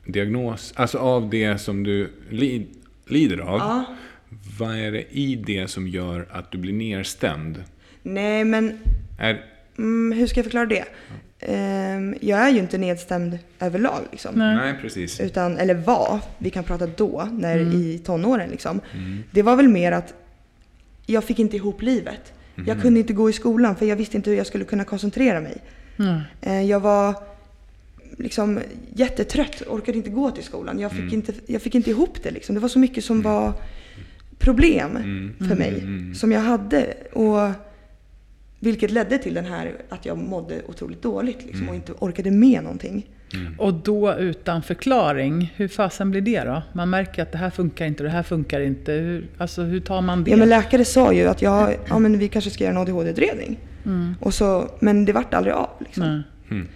[0.06, 0.72] diagnos?
[0.76, 2.66] Alltså av det som du li,
[3.06, 3.58] lider av?
[3.58, 3.84] Ja.
[4.58, 7.64] Vad är det i det som gör att du blir nedstämd?
[8.02, 8.78] Nej men,
[9.18, 9.44] Är,
[9.78, 10.84] mm, hur ska jag förklara det?
[11.46, 14.34] Ehm, jag är ju inte nedstämd överlag liksom.
[14.34, 14.56] Nej.
[14.56, 15.20] nej, precis.
[15.20, 17.72] Utan, eller var, vi kan prata då, när Mm.
[17.80, 18.80] i tonåren liksom.
[18.94, 19.22] Mm.
[19.30, 20.14] Det var väl mer att
[21.06, 22.32] jag fick inte ihop livet.
[22.54, 22.66] Mhm.
[22.68, 25.40] Jag kunde inte gå i skolan för jag visste inte hur jag skulle kunna koncentrera
[25.40, 25.56] mig.
[25.98, 26.20] Mm.
[26.40, 27.14] Eh, Jag var
[28.18, 28.60] liksom
[28.94, 30.78] jättetrött, orkade inte gå till skolan.
[30.78, 31.14] Jag fick, Mm.
[31.14, 32.54] inte, jag fick inte ihop det liksom.
[32.54, 33.52] Det var så mycket som var
[34.38, 35.34] problem Mm.
[35.48, 35.78] för mig.
[35.78, 36.14] Mm.
[36.14, 36.94] Som jag hade.
[37.12, 37.50] Och
[38.64, 41.68] vilket ledde till den här att jag mådde otroligt dåligt liksom, Mm.
[41.68, 43.06] och inte orkade med någonting.
[43.58, 46.62] Och då utan förklaring, hur fasen blir det då?
[46.72, 48.92] Man märker att det här funkar inte och det här funkar inte.
[48.92, 50.30] Hur, alltså hur tar man det?
[50.30, 53.58] Ja, men läkare sa ju att jag, ja, men vi kanske ska göra en ADHD-utredning.
[53.84, 54.14] Mm.
[54.20, 55.70] Och så, men det vart aldrig av.
[55.78, 56.22] Liksom.
[56.50, 56.68] Mm.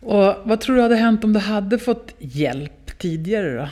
[0.00, 3.68] Och vad tror du hade hänt om du hade fått hjälp tidigare då?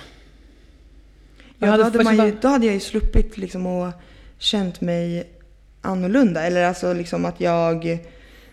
[1.59, 3.93] Ja, då, hade ju, då hade jag ju sluppit liksom och
[4.39, 5.29] känt mig
[5.83, 6.43] annorlunda.
[6.43, 7.99] Eller alltså liksom att jag...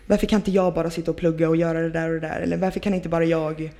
[0.06, 2.40] Varför kan inte jag bara sitta och plugga och göra det där och det där?
[2.40, 3.72] Eller varför kan inte bara jag...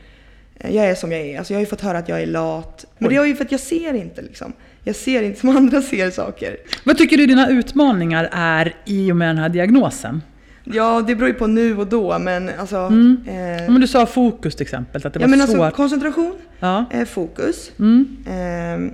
[0.61, 1.39] Jag är som jag är.
[1.39, 2.87] Alltså jag har ju fått höra att jag är lat.
[2.99, 4.53] Men det är ju för att jag ser inte liksom.
[4.85, 6.57] Jag ser inte som andra ser saker.
[6.85, 10.23] Vad tycker du dina utmaningar är i och med den här diagnosen?
[10.65, 12.77] Ja, det beror ju på nu och då men alltså...
[12.77, 13.17] Mm.
[13.29, 15.75] Eh, Ja, men du sa fokus till exempel, att det ja var men alltså svårt.
[15.75, 16.85] koncentration, Ja.
[16.93, 17.73] eh, fokus.
[17.79, 18.17] Mm.
[18.31, 18.93] Ehm,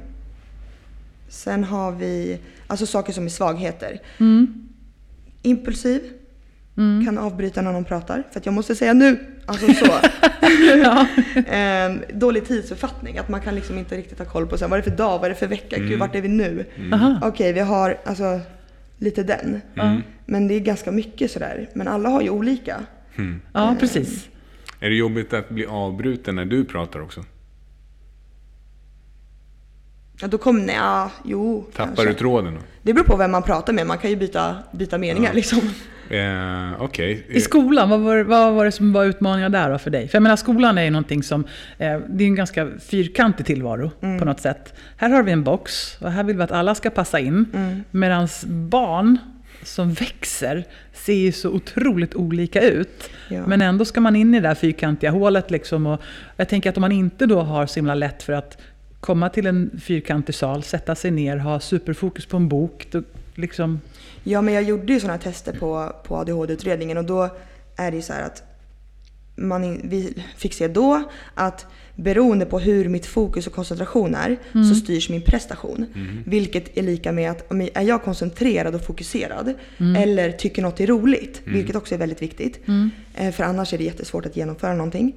[1.29, 3.99] sen har vi alltså saker som är svagheter.
[4.21, 4.69] Mm.
[5.43, 6.01] Impulsiv.
[7.05, 8.23] Kan avbryta när någon pratar.
[8.33, 9.19] För att jag måste säga nu.
[9.47, 9.93] Alltså så.
[11.47, 13.19] Ehm, dålig tidsuppfattning.
[13.19, 14.97] Att man kan liksom inte riktigt ha koll på så här, vad är det för
[14.97, 15.89] dag, vad är det för vecka, Mm.
[15.89, 16.65] gud vart är vi nu?
[16.93, 17.19] Aha.
[17.23, 18.41] Okej, vi har alltså
[18.99, 19.61] lite den.
[19.77, 20.03] Mm.
[20.27, 21.69] Men det är ganska mycket sådär.
[21.75, 22.81] Men alla har ju olika.
[23.53, 24.29] ja, precis.
[24.81, 27.25] Är det jobbigt att bli avbruten när du pratar också?
[30.21, 32.05] Ja, då kommer, nej, ja, jo, Tappar kanske.
[32.05, 32.61] du tråden då?
[32.83, 33.87] Det beror på vem man pratar med.
[33.87, 35.61] Man kan ju byta, byta meningar liksom.
[36.11, 37.27] Eh, Okej.
[37.29, 40.09] I skolan, vad var, vad var det som var utmaningar där då för dig?
[40.09, 41.45] För jag menar, skolan är ju någonting som,
[41.79, 44.75] eh, det är en ganska fyrkantig tillvaro på något sätt.
[44.97, 47.47] Här har vi en box och här vill vi att alla ska passa in.
[47.91, 49.19] Medan barn
[49.63, 53.11] som växer ser ju så otroligt olika ut.
[53.29, 53.47] Ja.
[53.47, 55.87] Men ändå ska man in i det där fyrkantiga hålet liksom.
[55.87, 56.01] Och
[56.37, 58.59] jag tänker att om man inte då har så himla lätt för att
[59.05, 62.87] komma till en fyrkantig sal, sätta sig ner, ha superfokus på en bok.
[62.91, 63.03] Då
[63.35, 63.81] liksom,
[64.25, 67.29] Ja, men jag gjorde ju sådana tester på, på ADHD-utredningen och då
[67.77, 68.43] är det ju så här att
[69.37, 71.03] man, in- vi fick se då
[71.35, 74.37] att beroende på hur mitt fokus och koncentration är
[74.69, 75.87] så styrs min prestation.
[76.27, 79.55] Vilket är lika med att om jag- är jag koncentrerad och fokuserad
[79.97, 82.61] eller tycker något är roligt, vilket också är väldigt viktigt.
[83.15, 85.13] Eh, För annars är det jättesvårt att genomföra någonting.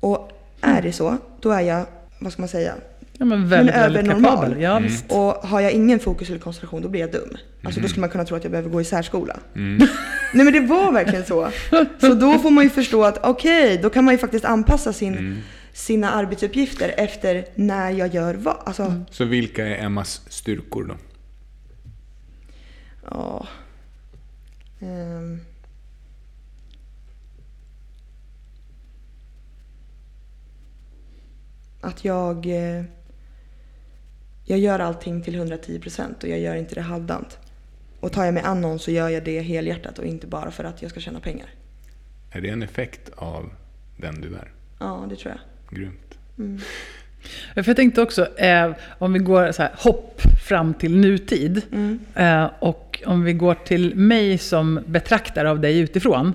[0.00, 1.86] Och är det så, då är jag,
[2.20, 2.74] vad ska man säga,
[3.18, 4.36] ja, men väldigt, Men väldigt övernormal.
[4.36, 4.60] kapabel.
[4.62, 5.04] Ja, visst.
[5.12, 7.36] och har jag ingen fokus eller koncentration då blir jag dum.
[7.62, 9.36] Alltså då skulle man kunna tro att jag behöver gå i särskola.
[9.54, 9.76] Mm.
[10.34, 11.48] Nej men det var verkligen så.
[12.00, 15.42] Så då får man ju förstå att okej, då kan man ju faktiskt anpassa sin,
[15.72, 18.56] sina arbetsuppgifter efter när jag gör vad.
[18.66, 20.94] Alltså, Så vilka är Emmas styrkor då?
[23.10, 23.46] ja.
[24.80, 25.40] Ehm.
[31.80, 32.46] Att jag...
[34.48, 37.38] Jag gör allting till 110% och jag gör inte det halvdant.
[38.00, 40.64] Och tar jag mig an någon så gör jag det helhjärtat och inte bara för
[40.64, 41.46] att jag ska tjäna pengar.
[42.30, 43.50] Är det en effekt av
[43.96, 44.50] den du är?
[44.78, 45.78] Ja, det tror jag.
[45.78, 46.18] Grymt.
[47.54, 51.62] Ja, För jag tänkte också, eh, om vi går så här, hopp fram till nutid.
[52.14, 56.32] Eh, och om vi går till mig som betraktare av dig utifrån.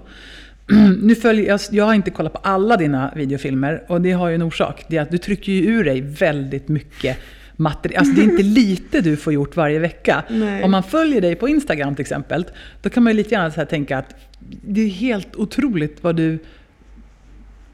[1.02, 4.36] Nu följer, jag, jag har inte kollat på alla dina videofilmer och det har ju
[4.36, 4.86] en orsak.
[4.88, 7.17] Det är att du trycker ju ur dig väldigt mycket
[7.56, 8.00] material.
[8.00, 10.24] Alltså det är inte lite du får gjort varje vecka.
[10.30, 10.64] Nej.
[10.64, 12.46] Om man följer dig på Instagram till exempel,
[12.82, 14.16] då kan man ju lite grann så här tänka att
[14.62, 16.40] det är helt otroligt vad du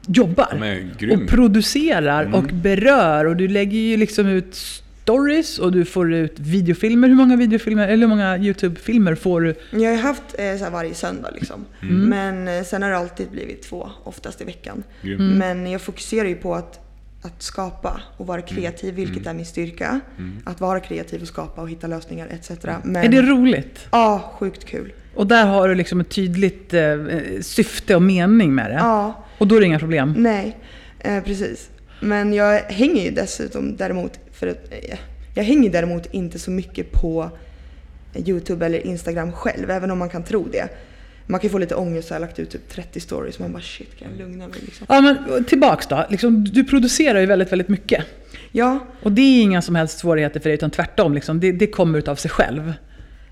[0.06, 0.78] jobbar.
[1.12, 3.24] Och producerar och berör.
[3.24, 7.08] Och du lägger ju liksom ut stories och du får ut videofilmer.
[7.08, 9.54] Hur många videofilmer, eller hur många YouTube-filmer får du?
[9.70, 11.64] Jag har haft eh, så här varje söndag liksom.
[11.80, 14.82] Men eh, sen har det alltid blivit två, oftast i veckan.
[15.02, 15.36] Grymt.
[15.38, 16.80] Men jag fokuserar ju på att,
[17.22, 20.00] att skapa och vara kreativ, vilket är min styrka.
[20.44, 22.50] Att vara kreativ och skapa och hitta lösningar etc.
[22.82, 23.86] Men, Är det roligt?
[23.90, 24.92] Ja, sjukt kul.
[25.14, 26.96] Och där har du liksom ett tydligt eh,
[27.40, 28.74] syfte och mening med det.
[28.74, 30.14] Ja, Och då är det inga problem.
[30.16, 30.58] nej,
[31.00, 31.70] eh, precis.
[32.00, 34.98] Men jag hänger ju dessutom däremot, för att, eh,
[35.34, 37.30] jag hänger däremot inte så mycket på
[38.14, 40.68] YouTube eller Instagram själv, även om man kan tro det.
[41.30, 43.62] Man kan få lite ångest, så jag har lagt ut typ 30 stories, man bara
[43.62, 44.86] shit kan jag lugna mig liksom.
[44.90, 46.04] Ja, men tillbaks då.
[46.10, 48.04] Liksom, du producerar ju väldigt, väldigt mycket.
[48.52, 51.14] Ja, Och det är inga som helst svårigheter för dig, utan tvärtom.
[51.14, 52.72] Liksom, det, det kommer utav sig själv.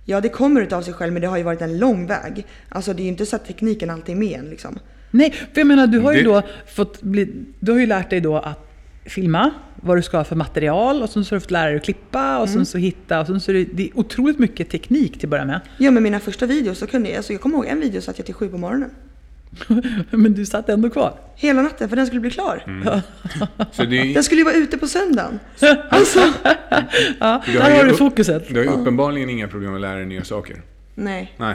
[0.05, 2.47] ja det kommer utav sig själv men det har ju varit en lång väg.
[2.69, 4.79] Alltså det är ju inte så att tekniken alltid är med en liksom.
[5.11, 6.43] Nej, för jag menar, du har ju Det- då
[6.75, 7.29] fått bli,
[7.61, 8.71] du har ju lärt dig då att
[9.05, 9.51] filma,
[9.87, 11.85] vad du ska ha för material och sen så har du fått lära dig att
[11.85, 15.13] klippa och sen så hitta och sen så är det, det är otroligt mycket teknik
[15.19, 15.61] till att börja med.
[15.79, 18.19] Ja men mina första videos så kunde jag, alltså jag kommer ihåg en video satt
[18.19, 18.91] jag till sju på morgonen.
[20.11, 21.15] Men du satt ändå kvar.
[21.37, 22.63] Hela natten för den skulle bli klar.
[23.73, 25.39] Så det är, Den skulle ju vara ute på söndagen.
[27.21, 28.49] Ja, Du där har har du fokuset.
[28.49, 30.63] du har ju uppenbarligen inga problem att lära dig nya saker.
[30.95, 31.55] Nej, Nej.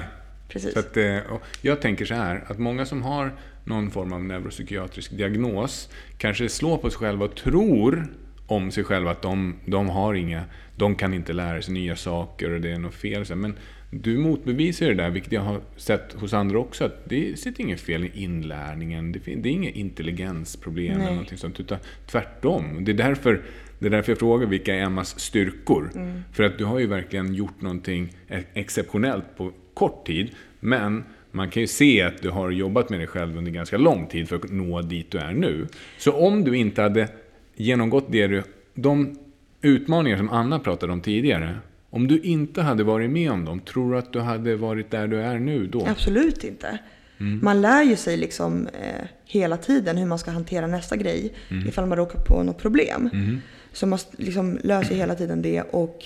[0.49, 0.73] precis.
[0.73, 1.17] Så att, eh,
[1.61, 6.77] jag tänker så här, att många som har någon form av neuropsykiatrisk diagnos kanske slår
[6.77, 8.07] på sig själva och tror
[8.51, 10.43] om sig själva att de, de har inga,
[10.75, 13.35] de kan inte lära sig nya saker och det är något fel.
[13.35, 13.55] Men
[13.89, 17.81] du motbevisar det där, vilket jag har sett hos andra också, att det sitter inget
[17.81, 19.11] fel i inlärningen.
[19.11, 21.11] Det, det är inget intelligensproblem eller Nej.
[21.11, 22.85] någonting sånt, utan tvärtom.
[22.85, 23.41] Det är därför
[23.79, 25.91] det är därför jag frågar vilka är Emmas styrkor.
[26.33, 30.29] För att du har ju verkligen gjort någonting e- exceptionellt på kort tid.
[30.59, 34.07] Men man kan ju se att du har jobbat med dig själv under ganska lång
[34.07, 35.67] tid för att nå dit du är nu.
[35.97, 37.07] Så om du inte hade
[37.63, 38.43] genomgått det du,
[38.73, 39.17] de
[39.61, 41.57] utmaningar som Anna pratade om tidigare.
[41.89, 45.07] Om du inte hade varit med om dem, tror du att du hade varit där
[45.07, 45.87] du är nu då?
[45.87, 46.79] Absolut inte.
[47.41, 51.33] Man lär ju sig liksom eh, hela tiden hur man ska hantera nästa grej
[51.67, 53.09] ifall man råkar på något problem.
[53.73, 56.05] Så man liksom löser hela tiden det och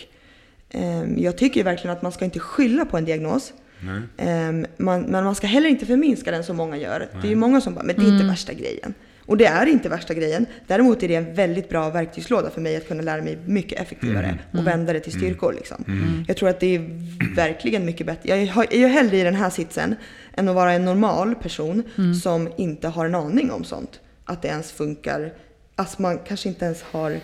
[0.69, 3.53] ehm, jag tycker verkligen att man ska inte skylla på en diagnos.
[3.79, 4.01] Nej.
[4.17, 7.09] Ehm, man, men man ska heller inte förminska den som många gör.
[7.21, 8.93] Det är ju många som bara, men det är inte värsta grejen.
[9.25, 10.45] Och det är inte värsta grejen.
[10.67, 14.39] Däremot är det en väldigt bra verktygslåda för mig att kunna lära mig mycket effektivare
[14.53, 15.53] och vända det till styrkor.
[15.53, 15.83] Liksom.
[16.27, 16.89] Jag tror att det är
[17.35, 18.29] verkligen mycket bättre.
[18.29, 19.95] Jag är ju hellre i den här sitsen
[20.33, 21.83] än att vara en normal person
[22.23, 23.99] som inte har en aning om sånt.
[24.25, 25.33] Att det ens funkar.
[25.75, 27.19] Att man kanske inte ens har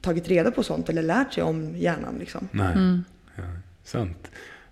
[0.00, 2.14] tagit reda på sånt eller lärt sig om hjärnan.
[2.18, 2.48] Liksom.
[2.52, 2.74] Nej.
[3.36, 3.42] Ja,
[3.84, 4.30] sant.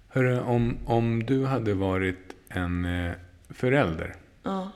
[0.08, 3.12] Hörru, om, om du hade varit en eh,
[3.50, 4.72] förälder, Ja.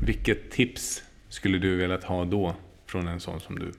[0.00, 3.72] Vilket tips skulle du velat ha då från en sån som du?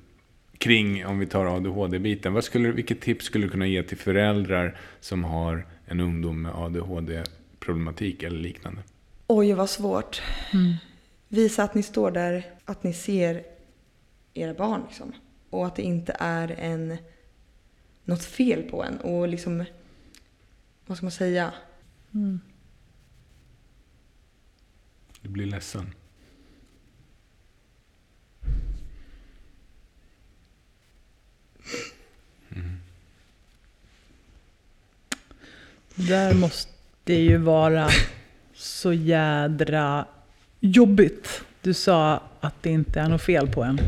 [0.58, 4.80] Kring, om vi tar ADHD-biten, vad skulle, vilket tips skulle du kunna ge till föräldrar
[5.00, 8.82] som har en ungdom med ADHD-problematik eller liknande?
[9.28, 10.22] Oj, vad svårt.
[11.28, 13.44] Visa att ni står där, att ni ser
[14.34, 14.82] era barn.
[14.88, 15.12] Liksom.
[15.50, 16.98] Och att det inte är en,
[18.04, 18.98] något fel på en.
[18.98, 19.66] Och liksom,
[20.86, 21.54] vad ska man säga?
[25.22, 25.94] Du blir ledsen.
[36.08, 37.90] Där måste ju vara
[38.54, 40.06] så jädra
[40.60, 41.42] jobbigt.
[41.62, 43.80] Du sa att det inte är något fel på en.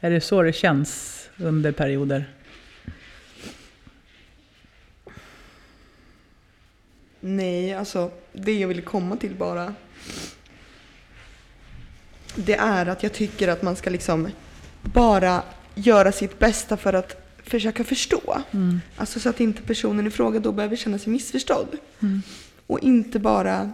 [0.00, 2.24] Är det så det känns under perioder?
[7.20, 9.74] Nej, alltså det jag ville komma till bara.
[12.34, 14.28] Det är att jag tycker att man ska liksom
[14.82, 15.42] bara
[15.74, 18.42] göra sitt bästa för att försöka förstå.
[18.96, 21.68] Alltså så att inte personen i fråga då behöver känna sig missförstådd.
[22.66, 23.72] Och inte bara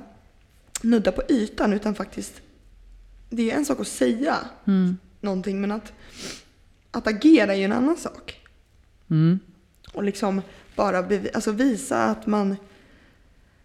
[0.82, 2.40] nudda på ytan utan faktiskt,
[3.30, 4.36] det är en sak att säga
[5.20, 5.92] någonting men att,
[6.90, 8.40] att agera är ju en annan sak.
[9.10, 9.38] Mm.
[9.92, 10.42] Och liksom
[10.76, 12.56] bara bevi- alltså visa att man,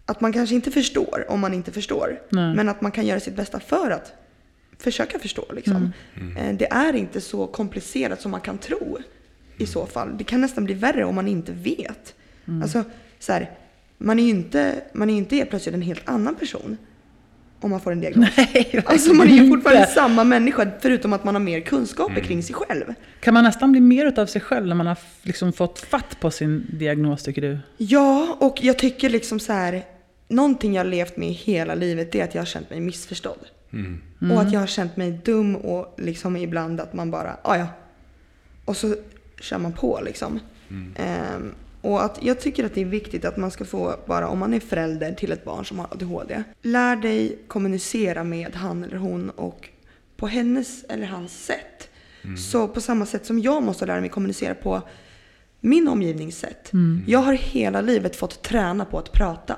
[0.06, 2.22] att man kanske inte förstår om man inte förstår.
[2.30, 2.56] Nej.
[2.56, 4.14] Men att man kan göra sitt bästa för att
[4.78, 5.46] försöka förstå.
[5.56, 5.92] Liksom.
[6.38, 8.98] Eh, Det är inte så komplicerat som man kan tro
[9.62, 10.18] i så fall.
[10.18, 12.16] Det kan nästan bli värre om man inte vet.
[12.64, 12.84] Alltså,
[13.20, 13.50] så här,
[13.98, 16.78] man är ju inte, man är inte helt plötsligt en helt annan person
[17.60, 18.30] om man får en diagnos.
[18.38, 19.92] Nej, Alltså man är ju fortfarande inte.
[19.94, 22.94] samma människa förutom att man har mer kunskaper kring sig själv.
[23.20, 26.32] Kan man nästan bli mer utav sig själv när man har liksom fått fatt på
[26.32, 27.60] sin diagnos, tycker du?
[27.78, 29.84] Ja, och jag tycker liksom så här.
[30.28, 33.40] Någonting jag har levt med hela livet är att jag har känt mig missförstådd.
[34.32, 37.68] Och att jag har känt mig dum och liksom ibland att man bara, "Ah, ja
[38.66, 38.96] Och så
[39.42, 40.40] kör man på liksom.
[40.96, 41.52] Ehm,
[41.82, 44.54] och att jag tycker att det är viktigt att man ska få, bara om man
[44.54, 46.44] är förälder till ett barn som har ADHD.
[46.62, 49.70] Lär dig kommunicera med han eller hon och
[50.18, 51.90] på hennes eller hans sätt.
[52.38, 54.82] Så på samma sätt som jag måste lära mig kommunicera på
[55.60, 56.72] min omgivnings sätt.
[57.08, 59.58] Jag har hela livet fått träna på att prata.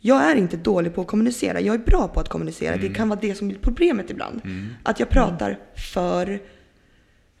[0.00, 1.60] Jag är inte dålig på att kommunicera.
[1.60, 2.76] Jag är bra på att kommunicera.
[2.76, 4.40] Det kan vara det som är problemet ibland.
[4.82, 5.58] Att jag pratar
[5.92, 6.40] för...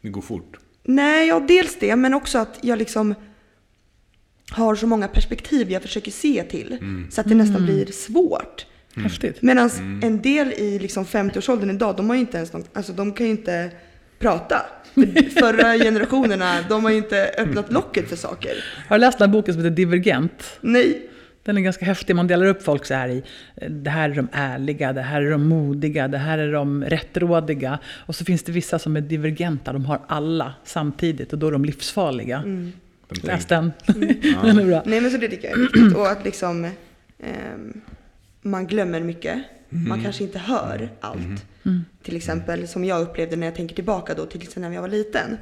[0.00, 0.58] Det går fort.
[0.84, 3.14] Nej, ja dels det, men också att jag liksom
[4.50, 6.78] har så många perspektiv jag försöker se till.
[7.10, 8.66] Så att det nästan blir svårt.
[8.96, 9.42] Häftigt.
[9.42, 9.70] Medan
[10.02, 13.26] en del i liksom 50-årsåldern idag, de har ju inte ens någon, alltså de kan
[13.26, 13.70] ju inte
[14.18, 14.66] prata.
[14.94, 18.52] För förra generationerna, de har ju inte öppnat locket för saker.
[18.88, 20.58] Har du läst den här boken som heter Divergent?
[20.60, 21.10] Nej.
[21.44, 22.16] Den är ganska häftig.
[22.16, 23.22] Man delar upp folk så här i,
[23.56, 26.84] eh, det här är de ärliga, det här är de modiga, det här är de
[26.84, 27.78] rättrådiga.
[27.86, 31.52] Och så finns det vissa som är divergenta, de har alla samtidigt och då är
[31.52, 32.42] de livsfarliga.
[32.44, 32.72] De
[33.22, 33.72] Läs den.
[34.42, 34.82] den är bra.
[34.86, 35.96] Nej men så det tycker jag är viktigt.
[35.96, 36.64] Och att liksom
[37.18, 37.80] ehm,
[38.42, 39.38] man glömmer mycket.
[39.68, 41.44] Man kanske inte hör allt.
[42.02, 44.88] Till exempel som jag upplevde när jag tänker tillbaka då till exempel när jag var
[44.88, 45.38] liten.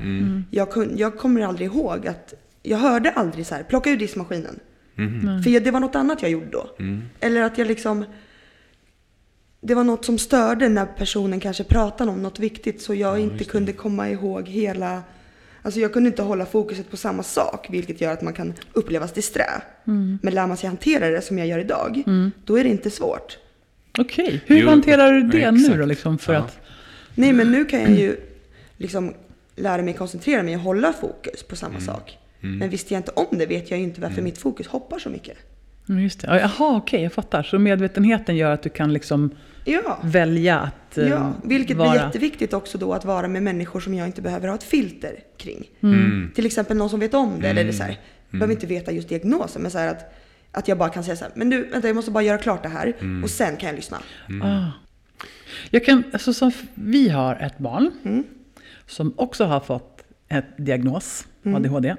[0.50, 4.60] Jag, kun, jag kommer aldrig ihåg att jag hörde aldrig så här, plocka ur diskmaskinen.
[5.44, 6.70] För jag, det var något annat jag gjorde då.
[7.20, 8.04] Eller att jag liksom
[9.60, 13.44] det var något som störde när personen kanske pratade om något viktigt så jag inte
[13.44, 15.02] kunde komma ihåg hela
[15.64, 19.12] Alltså jag kunde inte hålla fokuset på samma sak vilket gör att man kan upplevas
[19.12, 19.62] disträ.
[20.22, 22.02] Men lär man sig hantera det som jag gör idag,
[22.44, 23.38] då är det inte svårt.
[23.98, 25.86] Okej, hur Jo, hanterar du det ja, nu då?
[25.86, 26.38] Liksom, för Ja.
[26.38, 26.58] att,
[27.14, 28.16] Nej men nu kan jag ju
[28.76, 29.14] liksom
[29.56, 32.18] lära mig koncentrera mig och hålla fokus på samma sak.
[32.42, 35.10] Men visste jag inte om det vet jag ju inte varför mitt fokus hoppar så
[35.10, 35.38] mycket.
[35.88, 36.26] Mm, just det.
[36.26, 37.42] Ja, Jaha, okej, jag fattar.
[37.42, 39.30] Så medvetenheten gör att du kan liksom
[39.64, 39.98] Ja.
[40.02, 41.90] välja att eh, Ja, vilket vara...
[41.90, 45.18] blir jätteviktigt också då att vara med människor som jag inte behöver ha ett filter
[45.38, 45.70] kring.
[45.82, 46.30] Mm.
[46.34, 48.00] Till exempel någon som vet om det, eller så här,
[48.30, 50.14] behöver inte veta just diagnosen, men så här att,
[50.52, 52.62] att jag bara kan säga så här, men du, vänta jag måste bara göra klart
[52.62, 53.98] det här och sen kan jag lyssna.
[54.42, 54.70] Ah.
[55.70, 57.90] Jag kan, alltså, som, vi har ett barn
[58.86, 61.26] som också har fått ett diagnos.
[61.44, 61.94] ADHD.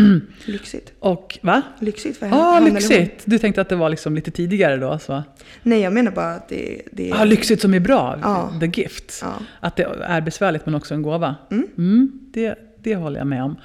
[0.44, 0.92] Lyxigt.
[0.98, 1.62] Och va?
[1.80, 2.74] Lyxigt för ah, eller hon.
[2.74, 3.22] lyxigt.
[3.24, 4.98] Du tänkte att det var liksom lite tidigare då?
[4.98, 5.22] Så.
[5.62, 8.18] Nej, jag menar bara att det, det Ja, lyxigt som är bra.
[8.22, 8.52] Ja.
[8.60, 9.18] The gift.
[9.22, 9.32] Ja.
[9.60, 11.34] Att det är besvärligt men också en gåva.
[11.50, 13.56] Mm, det, det håller jag med om.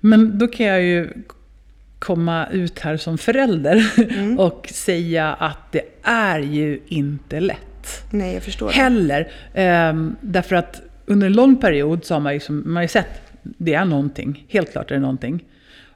[0.00, 1.08] Men då kan jag ju
[1.98, 4.38] komma ut här som förälder Mm.
[4.38, 8.04] och säga att det är ju inte lätt.
[8.10, 8.70] Nej, jag förstår.
[8.70, 9.28] Heller.
[9.54, 12.88] Ehm, därför att under en lång period så har man ju, som, man har ju
[12.88, 13.25] sett,
[13.58, 14.46] det är någonting.
[14.48, 15.44] Helt klart är det någonting.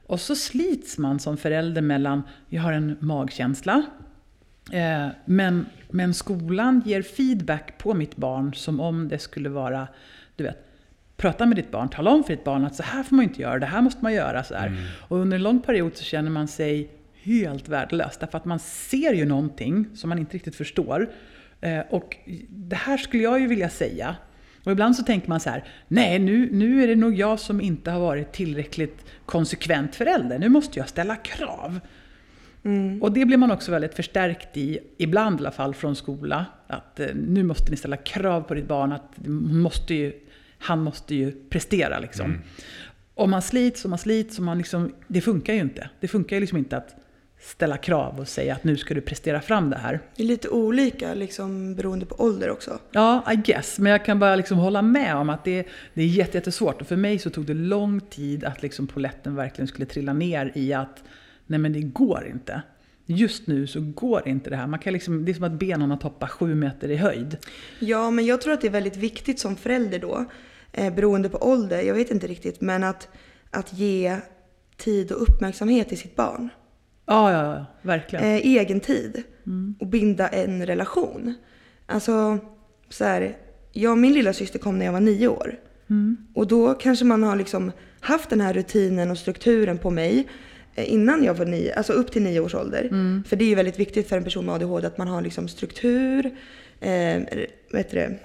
[0.05, 3.83] Och så slits man som förälder mellan, jag har en magkänsla,
[4.71, 9.87] eh, men, men skolan ger feedback på mitt barn som om det skulle vara,
[10.35, 10.67] du vet,
[11.17, 13.41] prata med ditt barn, tala om för ditt barn att så här får man inte
[13.41, 14.43] göra, det här måste man göra.
[14.43, 14.89] Så här.
[15.07, 16.89] Och under en lång period så känner man sig
[17.23, 21.09] helt värdelös, därför att man ser ju någonting som man inte riktigt förstår.
[21.61, 22.17] Eh, och
[22.49, 24.15] det här skulle jag ju vilja säga.
[24.63, 27.61] Och ibland så tänker man så här, nej nu, nu är det nog jag som
[27.61, 31.79] inte har varit tillräckligt konsekvent förälder, nu måste jag ställa krav.
[33.01, 36.45] Och det blir man också väldigt förstärkt i, ibland i alla fall från skola.
[36.67, 40.13] Att eh, nu måste ni ställa krav på ditt barn, att måste ju,
[40.57, 42.41] han måste ju prestera liksom.
[43.15, 45.89] Och man slits och man slits och man liksom, det funkar ju inte.
[45.99, 46.95] Det funkar ju liksom inte att
[47.43, 49.99] ställa krav och säga att nu ska du prestera fram det här.
[50.15, 52.79] Det är lite olika liksom, beroende på ålder också.
[52.91, 53.79] Ja, I guess.
[53.79, 56.81] Men jag kan bara liksom hålla med om att det, det är jätte- jättesvårt.
[56.81, 60.51] Och för mig så tog det lång tid att liksom poletten verkligen skulle trilla ner
[60.55, 61.03] i att
[61.47, 62.61] nej men det går inte.
[63.05, 64.67] Just nu så går inte det här.
[64.67, 67.37] Man kan liksom, det är som att benen har toppat sju meter i höjd.
[67.79, 70.25] Ja, men jag tror att det är väldigt viktigt som förälder då,
[70.71, 73.07] eh, beroende på ålder, jag vet inte riktigt, men att,
[73.51, 74.17] att ge
[74.77, 76.49] tid och uppmärksamhet till sitt barn.
[77.11, 78.25] Ja, ja, ja verkligen.
[78.25, 79.23] Eh, egen tid.
[79.79, 81.33] Och binda en relation.
[81.85, 82.37] Alltså,
[82.89, 83.37] så här,
[83.71, 85.55] jag och min lilla syster kom när jag var nio år.
[86.33, 90.27] Och då kanske man har liksom haft den här rutinen och strukturen på mig
[90.75, 92.87] eh, innan jag var nio, alltså upp till nio års ålder.
[93.27, 95.47] För det är ju väldigt viktigt för en person med ADHD att man har liksom
[95.47, 96.25] struktur,
[96.79, 96.89] eh,
[97.73, 98.19] heter det,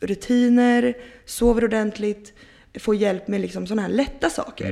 [0.00, 2.32] rutiner, sover ordentligt,
[2.78, 4.68] får hjälp med liksom sådana här lätta saker.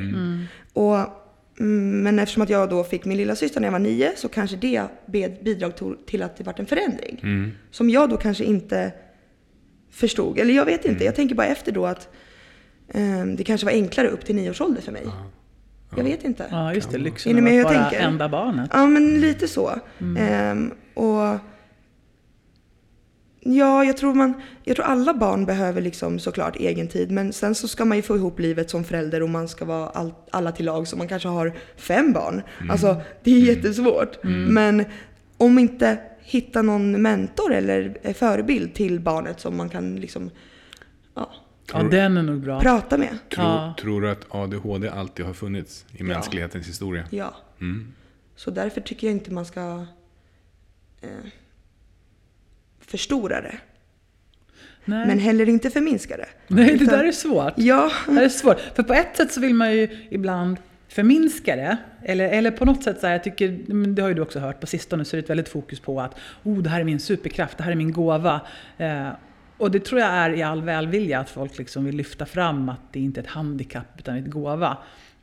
[0.72, 1.11] Och, mm,
[1.57, 4.57] men eftersom att jag då fick min lilla syster när jag var nio så kanske
[4.57, 4.87] det
[5.43, 5.73] bidrog
[6.07, 7.21] till att det vart en förändring.
[7.71, 8.93] Som jag då kanske inte
[9.91, 10.38] förstod.
[10.38, 12.09] Eller jag vet inte, jag tänker bara efter då att
[12.88, 15.07] eh, det kanske var enklare upp till nio års ålder för mig.
[15.97, 16.47] Jag vet inte.
[16.51, 16.99] Ja, just det.
[16.99, 18.07] Lyxen av att vara tänker?
[18.07, 18.71] enda barnet.
[18.73, 19.73] Ja, men lite så.
[20.19, 21.38] Ehm, och
[23.44, 27.11] Ja, jag tror, man, jag tror alla barn behöver liksom såklart egen tid.
[27.11, 29.88] Men sen så ska man ju få ihop livet som förälder och man ska vara
[29.88, 30.88] all, alla till lag.
[30.88, 32.42] Så man kanske har fem barn.
[32.70, 34.18] Alltså, det är jättesvårt.
[34.48, 34.85] Men
[35.37, 40.31] om inte hitta någon mentor eller förebild till barnet som man kan liksom,
[41.14, 41.31] ja,
[41.72, 42.61] Ja, den är nog bra.
[42.61, 43.18] prata med.
[43.35, 43.74] Tror, Ja.
[43.81, 47.05] tror du att ADHD alltid har funnits i mänsklighetens historia?
[47.11, 47.35] Ja.
[47.61, 47.92] Mm.
[48.37, 49.85] Så därför tycker jag inte man ska
[51.00, 51.09] eh,
[52.87, 53.55] förstora det.
[54.85, 55.07] Nej.
[55.07, 56.29] Men heller inte förminska det.
[56.49, 57.53] Nej, det Utan- där är svårt.
[57.57, 58.61] Ja, Det är svårt.
[58.61, 60.57] För på ett sätt så vill man ju ibland
[60.88, 61.77] förminska det.
[62.05, 63.49] Eller, eller på något sätt så här, jag tycker,
[63.95, 66.01] det har ju du också hört, på sistone så är det ett väldigt fokus på
[66.01, 68.40] att oh, det här är min superkraft, det här är min gåva.
[68.79, 69.09] Eh,
[69.57, 72.92] och det tror jag är i all välvilja att folk liksom vill lyfta fram att
[72.92, 74.77] det inte är ett handikapp utan ett gåva.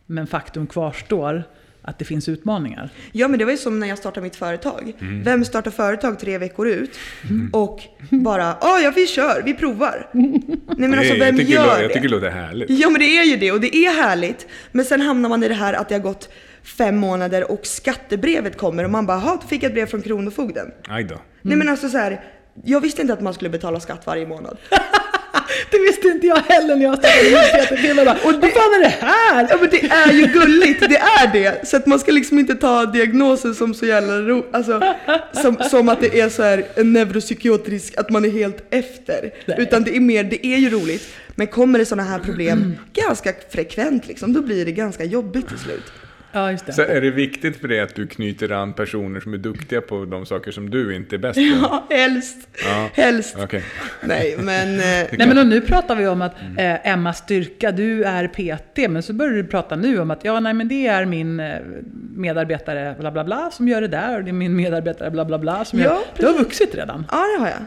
[0.06, 1.43] Men faktum kvarstår
[1.89, 2.89] att det finns utmaningar.
[3.12, 4.93] ja, men det var ju som när jag startade mitt företag.
[5.02, 5.23] Mm.
[5.23, 6.99] Vem startar företag tre veckor ut
[7.54, 10.10] och bara ja, ja vi kör, vi provar.
[10.13, 12.69] Nej men alltså Det- vem jag tycker, gör det jag tycker det låter härligt.
[12.69, 14.47] Ja men det är ju det och det är härligt.
[14.71, 16.30] Men sen hamnar man i det här att det har gått
[16.63, 20.02] fem månader och skattebrevet kommer och man bara, jaha, då fick jag ett brev från
[20.02, 20.71] Kronofogden.
[20.88, 21.15] Aj då.
[21.41, 22.23] Nej men alltså så här,
[22.63, 24.58] jag visste inte att man skulle betala skatt varje månad.
[25.72, 28.12] Det visste inte jag heller när jag startade PT-firma.
[28.12, 29.48] Och Vad fan är det här?
[29.50, 31.67] Ja men det är ju gulligt, det är det.
[31.67, 34.96] Så att man ska liksom inte ta diagnosen som så jävla ro, alltså
[35.34, 39.32] som, som att det är så här en neuropsykiatrisk, att man är helt efter.
[39.46, 39.58] Nej.
[39.60, 41.08] Utan det är mer, det är ju roligt.
[41.36, 45.58] Men kommer det sådana här problem ganska frekvent liksom, då blir det ganska jobbigt till
[45.58, 45.84] slut.
[46.32, 46.73] Ja, just det.
[46.73, 50.06] Så är det viktigt för dig att du knyter an personer som är duktiga på
[50.06, 51.42] de saker som du inte är bäst på?
[51.62, 52.38] Ja, helst.
[52.65, 52.90] Ja.
[52.94, 53.36] Helst.
[53.40, 53.63] Okej.
[54.04, 58.04] Nej men, eh, Nej men och nu pratar vi om att eh, Emma Styrka, du
[58.04, 61.06] är PT, men så börjar du prata nu om att ja, nej men det är
[61.06, 61.56] min eh,
[62.15, 65.40] medarbetare bla bla bla som gör det där och det är min medarbetare bla bla
[65.40, 66.00] bla som Ja, gör...
[66.17, 67.06] Du har vuxit redan.
[67.12, 67.58] ja det har jag.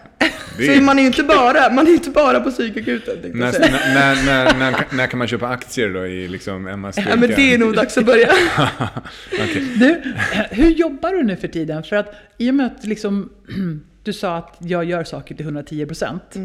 [0.59, 3.71] Det Så man är ju inte bara, man är inte bara på psykakuten När, när,
[3.71, 7.55] när, när, när, när kan man köpa aktier då i liksom Emmas Ja men det
[7.55, 8.29] är nog dags att börja.
[9.33, 9.69] Okej.
[9.77, 10.15] Du,
[10.51, 11.83] hur jobbar du nu för tiden?
[11.83, 13.31] För att i och med att liksom,
[14.03, 16.37] du sa att jag gör saker till 110 procent.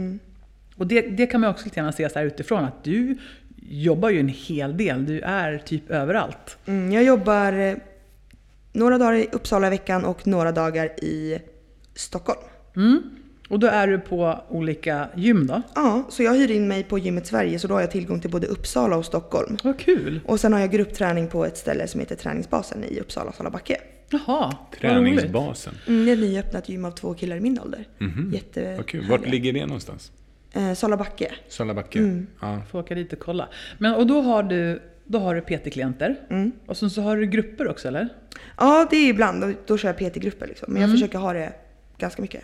[0.75, 3.17] Och det, det kan man också lite grann se så här utifrån att du
[3.69, 5.05] jobbar ju en hel del.
[5.05, 6.57] Du är typ överallt.
[6.65, 7.75] Mm, jag jobbar eh,
[8.73, 11.39] några dagar i Uppsala i veckan och några dagar i
[11.95, 12.39] Stockholm.
[12.75, 13.16] Mm.
[13.47, 15.61] Och då är du på olika gym då?
[15.75, 18.29] Ja, så jag hyr in mig på gymmet Sverige så då har jag tillgång till
[18.31, 19.57] både Uppsala och Stockholm.
[19.63, 20.19] Vad kul!
[20.25, 23.77] Och sen har jag gruppträning på ett ställe som heter Träningsbasen i Uppsala, Salabacke.
[24.09, 24.55] Jaha.
[24.79, 25.73] Träningsbasen.
[25.87, 27.87] Mm, det är ett nyöppnat gym av två killar i min ålder.
[27.97, 28.31] Mhm.
[28.33, 29.05] Jätte Vad kul.
[29.09, 30.11] Vart ligger det någonstans?
[30.53, 31.31] eh, Salabacke.
[31.47, 31.99] Salabacke?
[31.99, 32.27] Mm.
[32.41, 32.61] Ja.
[32.71, 33.49] Får åka dit och kolla.
[33.77, 36.15] Men, och då har du, då har du PT-klienter.
[36.29, 36.51] Mm.
[36.65, 38.09] Och sen så har du grupper också eller?
[38.57, 39.41] Ja, det är ibland.
[39.41, 40.73] Då, då kör jag PT-grupper liksom.
[40.73, 40.97] Men jag Mm.
[40.97, 41.53] försöker ha det
[41.97, 42.41] ganska mycket.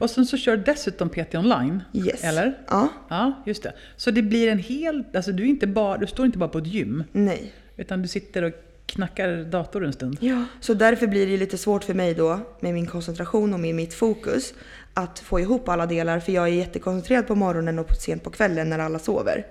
[0.00, 1.82] Och sen så kör du dessutom PT online.
[1.92, 2.24] Yes.
[2.24, 2.58] Eller?
[2.68, 3.72] Ja, Ja, just det.
[3.96, 5.04] Så det blir en hel...
[5.14, 7.04] Alltså du, är inte bara, du står inte bara på ett gym.
[7.12, 7.52] nej.
[7.76, 8.52] Utan du sitter och
[8.86, 10.16] knackar dator en stund.
[10.20, 13.74] Ja, så därför blir det lite svårt för mig då med min koncentration och med
[13.74, 14.54] mitt fokus
[14.94, 18.70] att få ihop alla delar för jag är jättekoncentrerad på morgonen och sent på kvällen
[18.70, 19.46] när alla sover.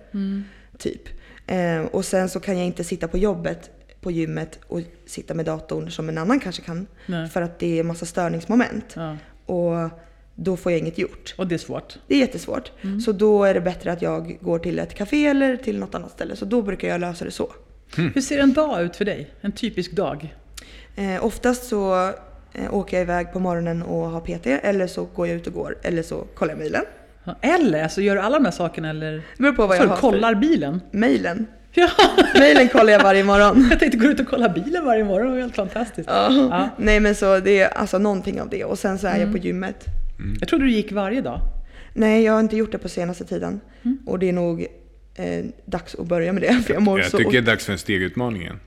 [0.77, 1.01] Typ.
[1.47, 3.69] Eh, och sen så kan jag inte sitta på jobbet
[4.01, 6.87] på gymmet och sitta med datorn som en annan kanske kan.
[7.05, 7.29] Nej.
[7.29, 8.93] För att det är massa störningsmoment.
[8.95, 9.17] Ja.
[9.45, 9.89] Och
[10.43, 11.33] då får jag inget gjort.
[11.37, 11.97] Och det är svårt.
[12.07, 12.71] Det är jättesvårt.
[13.05, 16.11] Så då är det bättre att jag går till ett café eller till något annat
[16.11, 16.35] ställe.
[16.35, 17.51] Så då brukar jag lösa det så.
[17.95, 19.29] Hur ser en dag ut för dig?
[19.41, 20.35] En typisk dag?
[20.95, 22.07] Eh, oftast så
[22.53, 25.53] eh, åker jag iväg på morgonen och har PT eller så går jag ut och
[25.53, 26.83] går eller så kollar jag mejlen.
[27.41, 29.11] Eller, alltså gör du alla de här sakerna eller?
[29.11, 30.81] Det beror på vad Så jag har kollar bilen?
[30.91, 31.47] för mejlen.
[31.73, 31.89] Ja,
[32.39, 33.67] Mejlen kollar jag varje morgon.
[33.69, 36.09] jag tänkte gå ut och kolla bilen varje morgon, det var helt fantastiskt.
[36.11, 36.31] Ja.
[36.51, 36.69] Ja.
[36.77, 39.37] Nej men så det är alltså någonting av det och sen så är jag på
[39.37, 39.85] gymmet.
[40.39, 41.39] Jag trodde du gick varje dag.
[41.93, 43.61] Nej jag har inte gjort det på senaste tiden.
[44.05, 44.67] Och det är nog
[45.15, 47.17] eh, dags att börja med det för jag mår Jag så...
[47.17, 48.59] tycker det är dags för en stegutmaning igen.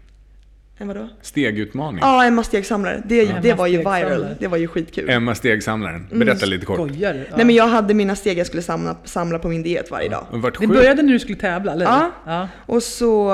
[0.79, 1.09] Eh, vadå?
[1.23, 2.01] Stegutmaning.
[2.03, 3.03] Ja, Emma stegsamlare.
[3.07, 4.27] Det, Emma det var ju viral.
[4.39, 5.11] Det var ju skitkul.
[5.11, 6.07] Emma Stegsamlaren.
[6.13, 6.77] Berätta lite kort.
[6.77, 7.15] Skojar?
[7.15, 7.37] Ja.
[7.37, 10.27] Nej men jag hade mina steg jag skulle samla, samla på min diet varje dag.
[10.31, 11.85] Vart Det började när du skulle tävla, eller?
[11.85, 12.11] Ja.
[12.27, 12.49] ja.
[12.67, 13.31] Och så,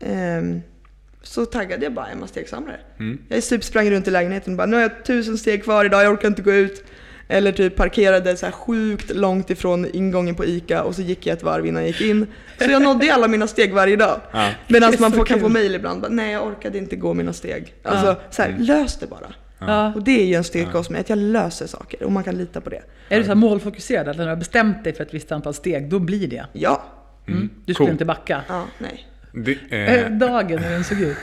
[0.00, 0.60] ehm,
[1.22, 2.80] så taggade jag bara Emma stegsamlare.
[2.98, 3.18] Mm.
[3.28, 6.04] Jag typ sprang runt i lägenheten och bara nu har jag tusen steg kvar idag,
[6.04, 6.84] jag orkar inte gå ut.
[7.28, 11.36] Eller typ parkerade så här sjukt långt ifrån ingången på ICA och så gick jag
[11.36, 12.26] ett varv innan jag gick in.
[12.58, 14.20] Så jag nådde alla mina steg varje dag.
[14.32, 14.50] Ja.
[14.68, 17.74] Medan man får, kan få mejl ibland, bara, nej jag orkade inte gå mina steg.
[17.82, 18.20] Alltså Ja.
[18.30, 19.34] så här, lös det bara.
[19.58, 19.92] Ja.
[19.94, 22.34] Och det är ju en styrka hos mig, att jag löser saker och man kan
[22.38, 22.82] lita på det.
[23.08, 24.08] Är du så här målfokuserad?
[24.08, 26.46] Att när du har bestämt dig för ett visst antal steg, då blir det?
[26.52, 26.84] Ja.
[27.28, 27.50] Mm.
[27.64, 27.92] Du skulle Cool.
[27.92, 28.40] inte backa?
[28.48, 29.06] Ja, nej.
[29.32, 31.16] Det, Eh, eh, Dagen, hur den såg ut?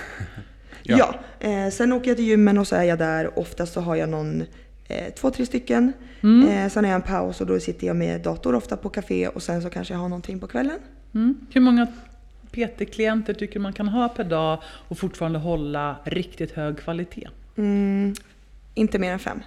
[0.83, 0.97] Ja.
[1.39, 1.47] Ja.
[1.49, 3.39] Eh, sen åker jag till gymmen och så är jag där.
[3.39, 4.43] Oftast så har jag någon,
[4.87, 5.93] eh, två, tre stycken.
[6.23, 9.27] Eh, sen har jag en paus och då sitter jag med dator ofta på café
[9.27, 10.79] och sen så kanske jag har någonting på kvällen.
[11.13, 11.37] Mm.
[11.53, 11.87] Hur många
[12.51, 17.29] PT-klienter tycker man kan ha per dag och fortfarande hålla riktigt hög kvalitet?
[17.57, 18.13] Mm,
[18.73, 19.39] inte mer än fem.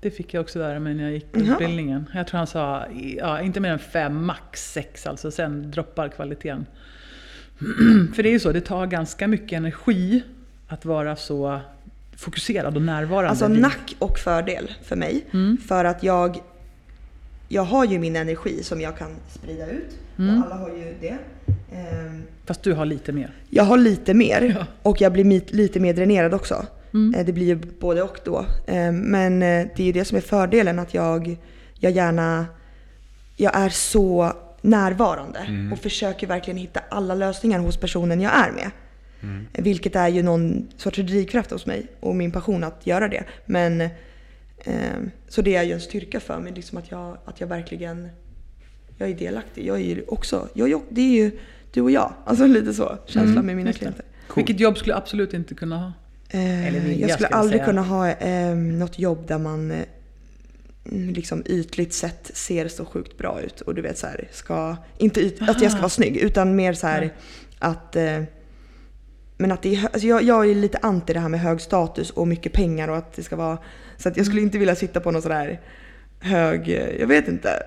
[0.00, 2.06] Det fick jag också lära mig när jag gick utbildningen.
[2.14, 2.84] Jag tror han sa
[3.18, 5.30] ja, inte mer än fem, max sex alltså.
[5.30, 6.66] Sen droppar kvaliteten.
[8.14, 10.22] För det är ju så, det tar ganska mycket energi
[10.68, 11.60] att vara så
[12.16, 13.30] fokuserad och närvarande.
[13.30, 15.24] Alltså nack och fördel för mig.
[15.32, 15.56] Mm.
[15.68, 16.36] För att jag,
[17.48, 19.98] jag har ju min energi som jag kan sprida ut.
[20.18, 20.38] Mm.
[20.38, 21.18] Och alla har ju det.
[21.74, 23.30] Ehm, Fast du har lite mer.
[23.50, 24.66] Jag har lite mer Ja.
[24.82, 26.66] och jag blir mit- lite mer dränerad också.
[26.94, 27.14] Mm.
[27.20, 28.46] Eh, Det blir ju både och då.
[28.66, 31.36] Eh, Men eh, det är ju det som är fördelen att jag,
[31.74, 32.46] jag gärna,
[33.36, 38.70] jag är så närvarande och försöker verkligen hitta alla lösningar hos personen jag är med.
[39.22, 43.24] Eh, Vilket är ju någon sorts drivkraft hos mig och min passion att göra det.
[43.46, 43.90] Men eh,
[45.28, 48.08] så det är ju en styrka för mig liksom att jag, att jag verkligen
[49.02, 49.66] jag är delaktig.
[49.66, 51.30] Jag är ju också, jag, det är ju
[51.72, 52.12] du och jag.
[52.24, 54.04] Alltså lite så känslan med mina klienter.
[54.36, 55.92] Vilket jobb skulle du absolut inte kunna ha?
[56.28, 57.66] Eh, Eller vilja, jag skulle aldrig säga.
[57.66, 59.78] kunna ha eh, något jobb där man eh,
[60.90, 63.60] mm, liksom ytligt sett ser så sjukt bra ut.
[63.60, 66.72] Och du vet så här, ska, inte yt, att jag ska vara snygg utan mer
[66.72, 67.12] så här
[67.58, 68.22] att eh,
[69.42, 72.10] men att det är, alltså jag, jag är lite anti det här med hög status
[72.10, 73.58] och mycket pengar och att det ska vara
[73.96, 75.60] Så att jag skulle inte vilja sitta på någon sån här
[76.20, 77.62] hög, eh, jag vet inte,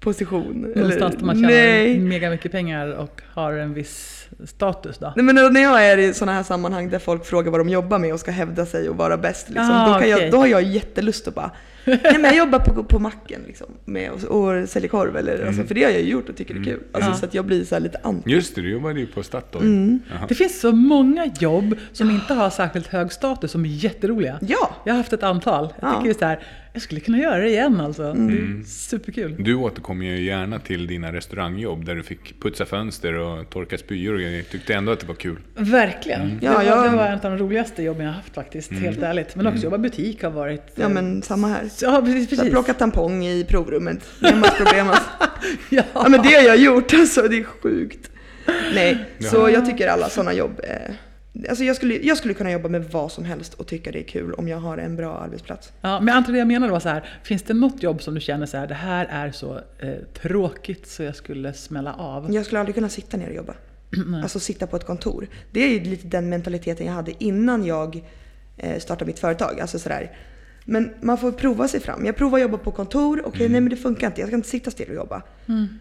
[0.00, 0.72] position.
[0.76, 1.98] Någonstans där man tjänar nej.
[1.98, 5.12] mega mycket pengar och har en viss status då?
[5.16, 7.98] Nej men när jag är i sådana här sammanhang där folk frågar vad de jobbar
[7.98, 10.10] med och ska hävda sig och vara bäst, liksom, Ah, då, kan okej.
[10.10, 11.50] jag, då har jag jättelust att bara
[11.88, 15.62] Nej men jag jobbar på, på macken liksom, med och, och säljer korv eller, alltså,
[15.64, 16.80] för det har jag ju gjort och tycker det är kul.
[16.92, 17.14] Alltså, Ja.
[17.16, 18.30] Så att jag blir så här lite anti.
[18.30, 19.64] Just det, du jobbade ju på Statoil.
[19.64, 20.00] Mm.
[20.28, 24.38] Det finns så många jobb som inte har särskilt hög status som är jätteroliga.
[24.40, 24.70] Ja!
[24.84, 25.68] Jag har haft ett antal.
[25.80, 25.94] Jag Ja.
[25.94, 26.38] tycker just det här,
[26.78, 28.12] jag skulle kunna göra det igen alltså.
[28.12, 29.34] Det är superkul.
[29.38, 34.14] Du återkommer ju gärna till dina restaurangjobb där du fick putsa fönster och torka spyor
[34.14, 34.42] och grejer.
[34.42, 35.36] Tyckte ändå att det var kul.
[35.56, 36.38] Verkligen.
[36.42, 38.72] Ja, det, var, jag- det var en av de roligaste jobben jag har haft faktiskt,
[38.72, 39.36] helt ärligt.
[39.36, 40.62] Men också jobba i butik har varit...
[40.74, 41.62] Ja men samma här.
[41.82, 42.20] Ja, precis.
[42.30, 42.50] Jag precis.
[42.52, 43.98] plockar tampong i provrummet.
[44.22, 45.04] Hemmas problem alltså.
[45.70, 45.82] Ja.
[45.94, 48.10] Ja men det har jag gjort alltså, det är sjukt.
[48.74, 50.94] Nej, så jag tycker alla sådana jobb eh,
[51.48, 54.08] Alltså jag skulle, jag skulle kunna jobba med vad som helst och tycka det är
[54.08, 55.72] kul om jag har en bra arbetsplats.
[55.80, 58.20] Ja, men antar det jag menade var så här, finns det något jobb som du
[58.20, 62.34] känner så här, det här är så eh, tråkigt så jag skulle smälla av?
[62.34, 63.54] Jag skulle aldrig kunna sitta ner och jobba.
[64.22, 65.28] Alltså sitta på ett kontor.
[65.52, 68.04] Det är ju lite den mentaliteten jag hade innan jag
[68.56, 69.60] eh, startade mitt företag.
[69.60, 70.16] Alltså sådär.
[70.70, 72.06] Men man får prova sig fram.
[72.06, 73.22] Jag provar att jobba på kontor.
[73.24, 74.20] Okej, nej men det funkar inte.
[74.20, 75.22] Jag ska inte sitta still och jobba.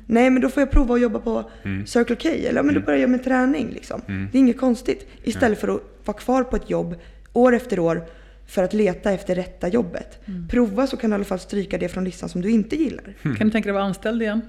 [0.06, 1.52] Nej, men då får jag prova att jobba på
[1.86, 2.30] Circle K.
[2.30, 3.70] Eller ja, men då börjar jag med träning.
[3.70, 4.02] Liksom.
[4.08, 5.08] Det är inget konstigt.
[5.24, 6.96] Istället för att vara kvar på ett jobb
[7.34, 8.06] år efter år
[8.48, 10.20] för att leta efter rätta jobbet.
[10.50, 13.14] Prova så kan du i alla fall stryka det från listan som du inte gillar.
[13.22, 14.42] Kan du tänka dig att vara anställd igen?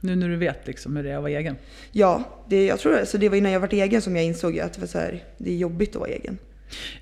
[0.00, 1.56] Nu när du vet liksom hur det är att vara egen.
[1.92, 3.06] Ja, det, jag tror det.
[3.06, 5.24] Så det var innan jag varit egen som jag insåg att det, var så här,
[5.38, 6.38] det är jobbigt att vara egen.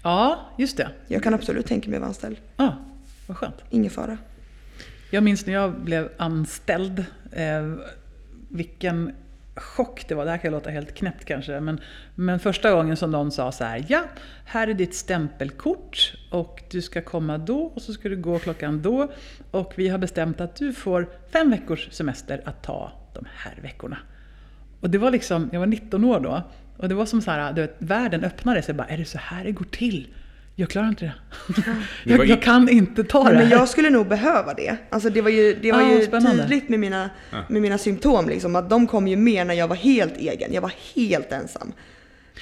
[0.02, 0.90] Ja, just det.
[1.08, 2.36] Jag kan absolut tänka mig att vara anställd.
[2.56, 2.76] Ja,
[3.26, 3.64] vad skönt.
[3.70, 4.18] Ingen fara.
[5.10, 7.74] Jag minns när jag blev anställd, eh,
[8.48, 9.12] vilken
[9.54, 10.24] chock det var.
[10.24, 11.80] Det här kan låta helt knäppt kanske, men,
[12.14, 14.02] men första gången som någon sa så här, ja,
[14.44, 18.82] här är ditt stämpelkort och du ska komma då och så ska du gå klockan
[18.82, 19.12] då
[19.50, 23.98] och vi har bestämt att du får fem veckors semester att ta de här veckorna.
[24.80, 26.42] Och det var liksom, jag var 19 år då
[26.82, 29.18] och det var som så här, du vet, världen öppnade sig bara, är det så
[29.18, 30.08] här det går till?
[30.56, 31.12] Jag klarar inte det.
[32.04, 34.76] Jag, jag kan inte ta det Men jag skulle nog behöva det.
[34.90, 36.42] Alltså det var ju, det var Ah, ju spännande.
[36.42, 37.10] tydligt med mina,
[37.48, 38.28] med mina symptom.
[38.28, 40.52] Liksom, att de kom ju mer när jag var helt egen.
[40.52, 41.72] Jag var helt ensam.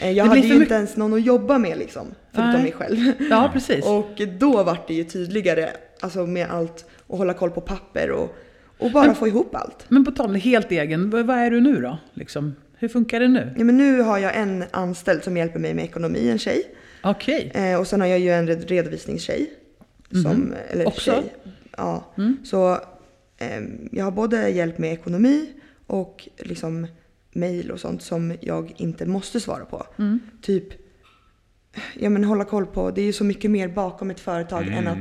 [0.01, 2.07] Eh, Jag Det hade ju inte ens någon att jobba med liksom.
[2.33, 2.63] Förutom Nej.
[2.63, 3.13] mig själv.
[3.31, 3.85] Ja, precis.
[3.85, 5.69] Och då var det ju tydligare
[6.01, 8.37] alltså med allt och hålla koll på papper och,
[8.79, 9.85] och bara få ihop allt.
[9.89, 11.99] Men på tal om helt egen, vad vad är du nu då?
[12.15, 13.55] Liksom, hur funkar det nu?
[13.59, 16.63] Ja, men nu har jag en anställd som hjälper mig med ekonomi, en tjej.
[17.03, 17.51] Okej.
[17.55, 19.51] Eh, och sen har jag ju en red- redovisningstjej.
[20.11, 20.87] Som, eller Mhm.
[20.87, 21.11] Också?
[21.11, 21.35] tjej.
[21.77, 22.05] Ja.
[22.45, 22.79] Så
[23.39, 25.49] ehm, jag har både hjälp med ekonomi
[25.87, 26.87] och liksom
[27.33, 29.87] mail och sånt som jag inte måste svara på.
[29.99, 30.21] Mm.
[30.43, 30.65] Typ,
[31.95, 34.89] ja men hålla koll på, det är ju så mycket mer bakom ett företag än
[34.89, 34.99] att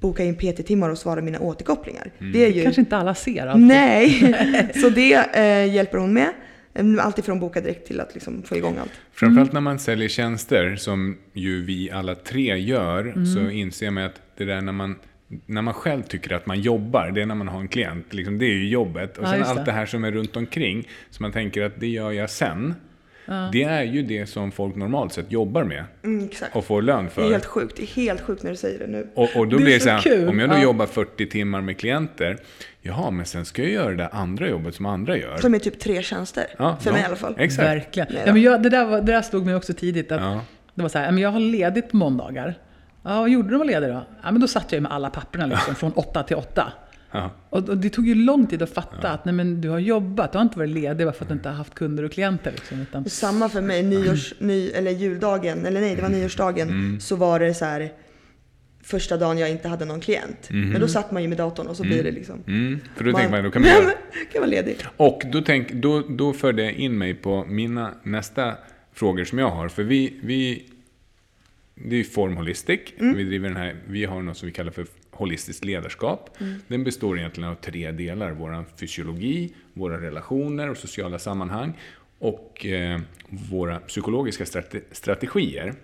[0.00, 2.12] boka in PT-timmar och svara mina återkopplingar.
[2.32, 2.62] Det är ju...
[2.62, 3.66] Kanske inte alla ser alltid.
[3.66, 6.28] Nej, så det eh, hjälper hon med.
[6.74, 8.92] Eh, Allt ifrån boka direkt till att liksom få igång allt.
[9.12, 13.26] Framförallt när man säljer tjänster, som ju vi alla tre gör, Mm.
[13.26, 14.96] så inser man att det där när man,
[15.46, 18.14] när man själv tycker att man jobbar, det är när man har en klient.
[18.14, 19.18] Liksom, det är ju jobbet.
[19.18, 19.64] Och Ja, sen allt det.
[19.64, 22.74] det här som är runt omkring, som man tänker att det gör jag sen.
[23.52, 26.56] Det är ju det som folk normalt sett jobbar med Mm, exakt.
[26.56, 27.30] och får lön Det är för.
[27.30, 27.76] helt sjukt.
[27.76, 29.06] Det är helt sjukt när du säger det nu.
[29.14, 30.28] Och, och då Det blir det så så här, kul.
[30.28, 30.62] om jag då Ja.
[30.62, 32.38] jobbar 40 timmar med klienter,
[32.82, 35.36] jaha, men sen ska jag göra det där andra jobbet som andra gör.
[35.36, 36.46] Som är typ tre tjänster.
[36.58, 37.34] Ja, för ja, mig i alla fall.
[37.38, 37.68] Exakt.
[37.68, 38.08] Verkligen.
[38.26, 40.12] Ja, men jag, det, där var, det där slog mig också tidigt.
[40.12, 40.40] Att Ja.
[40.74, 42.54] Det var så här, men jag har ledigt på måndagar.
[43.04, 44.02] Ja, vad gjorde du när du var ledig då?
[44.22, 46.72] Ja, men då satt jag med alla papperna liksom, från åtta till åtta.
[47.12, 47.30] Ja.
[47.50, 50.32] Och, och det tog ju lång tid att fatta att nej, men du har jobbat,
[50.32, 52.50] du har inte varit ledig bara för att du inte har haft kunder och klienter.
[52.50, 57.00] Liksom, utan, Samma för mig, nyårs, ny, eller juldagen, eller nej det var nyårsdagen, Mm.
[57.00, 57.92] så var det så här
[58.82, 60.48] första dagen jag inte hade någon klient.
[60.50, 62.42] Men då satt man ju med datorn och så blir det liksom.
[62.46, 63.92] Mm, för då man, tänker man, då kan man
[64.32, 64.76] kan vara ledig.
[64.96, 68.54] Och då, tänk, då, då för det in mig på mina nästa
[68.92, 69.68] frågor som jag har.
[69.68, 70.66] För vi, vi
[71.74, 72.80] det är ju Form Holistic.
[72.98, 76.38] Vi, driver den här, vi har något som vi kallar för holistiskt ledarskap.
[76.68, 78.30] Den består egentligen av tre delar.
[78.30, 81.72] Vår fysiologi, våra relationer och sociala sammanhang
[82.18, 83.00] och eh,
[83.50, 85.74] våra psykologiska strate, strategier.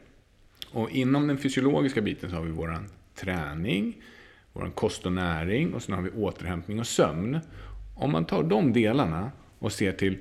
[0.71, 2.79] Och inom den fysiologiska biten så har vi vår
[3.15, 4.03] träning,
[4.53, 7.39] vår kost och näring och sen har vi återhämtning och sömn.
[7.95, 10.19] Om man tar de delarna och ser till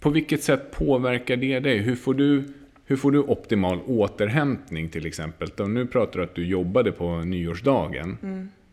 [0.00, 1.78] på vilket sätt påverkar det dig?
[1.78, 2.44] Hur får du,
[2.84, 5.50] hur får du optimal återhämtning till exempel?
[5.56, 8.18] Då, nu pratar du att du jobbade på nyårsdagen.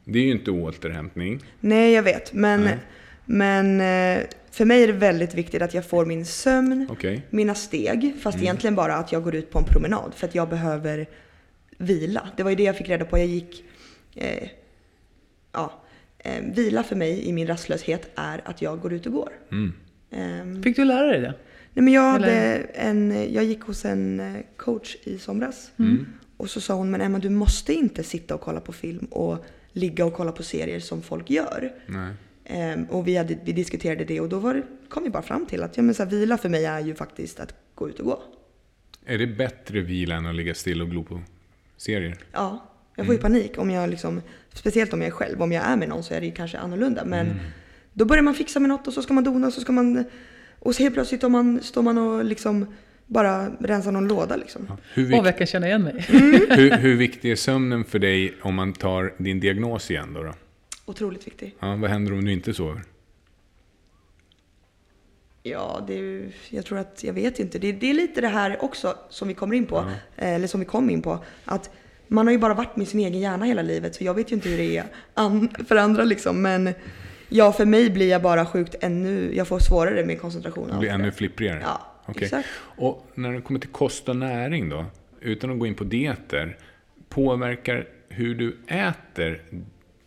[0.03, 1.39] Det är ju inte återhämtning.
[1.59, 2.77] Nej jag vet, men, Nej.
[3.25, 7.25] men eh, för mig är det väldigt viktigt att jag får min sömn, Okej.
[7.29, 10.49] mina steg, fast egentligen bara att jag går ut på en promenad för att jag
[10.49, 11.07] behöver
[11.77, 12.29] vila.
[12.37, 13.17] Det var ju det jag fick reda på.
[13.17, 13.63] Jag gick...
[14.15, 14.49] Eh,
[15.51, 15.81] ja,
[16.17, 19.31] eh, vila för mig i min rastlöshet är att jag går ut och går.
[19.51, 19.73] Mm.
[20.11, 21.33] Ehm, Fick du lära dig det?
[21.79, 25.71] Nej, men jag, hade Eller- en, jag gick hos en eh, coach i somras.
[25.79, 26.05] Mm.
[26.37, 29.45] Och så sa hon, men Emma du måste inte sitta och kolla på film och
[29.71, 31.71] ligga och kolla på serier som folk gör.
[31.87, 32.13] Nej.
[32.45, 35.63] Ehm, och vi, hade, vi diskuterade det och då var kom vi bara fram till
[35.63, 38.05] att ja, men så här, vila för mig är ju faktiskt att gå ut och
[38.05, 38.23] gå.
[39.05, 41.21] Är det bättre vila än att ligga still och glo på
[41.77, 42.17] serier?
[42.31, 44.21] Ja, jag får ju panik om jag liksom,
[44.53, 45.41] speciellt om jag är själv.
[45.41, 47.05] Om jag är med någon så är det ju kanske annorlunda.
[47.05, 47.39] Men
[47.93, 50.05] då börjar man fixa med något och så ska man dona och så ska man...
[50.59, 52.65] Och så helt plötsligt står man, står man och liksom
[53.05, 54.71] bara rensar någon låda liksom.
[54.93, 56.05] Hur, Åh, vik- jag kan känna igen mig.
[56.07, 60.23] hur, hur viktig är sömnen för dig om man tar din diagnos igen då?
[60.23, 60.33] då?
[60.85, 61.55] Otroligt viktig.
[61.59, 62.81] Ja, vad händer om du inte sover?
[65.43, 67.59] Ja, det är, jag tror att, jag vet inte.
[67.59, 69.77] Det, det är lite det här också som vi kommer in på,
[70.15, 71.23] eh, eller som vi kom in på.
[71.45, 71.69] Att
[72.07, 74.35] man har ju bara varit med sin egen hjärna hela livet, så jag vet ju
[74.35, 76.41] inte hur det är an, för andra liksom.
[76.41, 76.73] Men
[77.29, 80.69] ja, för mig blir jag bara sjukt ännu, jag får svårare med koncentration.
[80.71, 81.59] Det blir ännu flipprigare?
[81.63, 82.23] Ja, Okej.
[82.23, 82.47] exakt.
[82.59, 84.85] Och när det kommer till kost och näring då,
[85.21, 86.57] utan att gå in på dieter,
[87.09, 89.41] påverkar hur du äter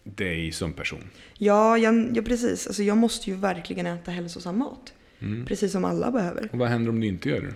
[0.04, 1.10] dig som person?
[1.38, 2.66] Ja, jag, ja, precis.
[2.66, 4.92] Alltså, jag måste ju verkligen äta hälsosam mat.
[5.20, 5.46] Mm.
[5.46, 6.48] Precis som alla behöver.
[6.52, 7.54] Och vad händer om du inte gör det?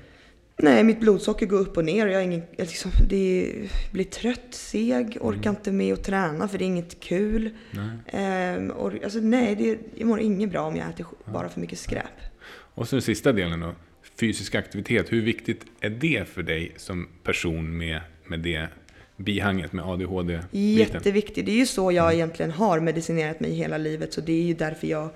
[0.58, 3.52] Nej, mitt blodsocker går upp och ner jag, är ingen, jag liksom, det
[3.92, 7.50] blir trött, seg, orkar inte med att träna för det är inget kul.
[7.70, 7.98] Nej.
[8.06, 11.78] Ehm, och, alltså, nej, det, jag mår inget bra om jag äter bara för mycket
[11.78, 12.04] skräp.
[12.48, 13.74] Och så den sista delen då,
[14.20, 15.12] fysisk aktivitet.
[15.12, 18.68] Hur viktigt är det för dig som person med, med det
[19.16, 20.48] bihanget med ADHD-biten?
[20.50, 21.46] Jätteviktigt.
[21.46, 24.54] Det är ju så jag egentligen har medicinerat mig hela livet så det är ju
[24.54, 25.08] därför jag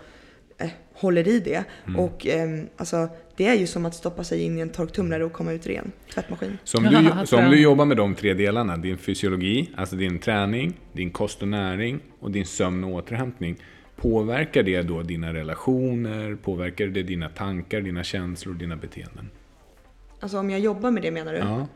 [0.59, 1.64] eh, håller i det.
[1.97, 3.09] Och ehm, alltså,
[3.41, 5.93] det är ju som att stoppa sig in i en torktumlare och komma ut ren.
[6.14, 6.59] Tvättmaskin.
[6.64, 10.18] Så om, du, så om du jobbar med de tre delarna, din fysiologi, alltså din
[10.18, 13.57] träning, din kost och näring och din sömn och återhämtning.
[13.97, 16.34] Påverkar det då dina relationer?
[16.43, 19.30] Påverkar det dina tankar, dina känslor, dina beteenden?
[20.20, 21.38] Alltså om jag jobbar med det menar du?
[21.38, 21.66] Ja.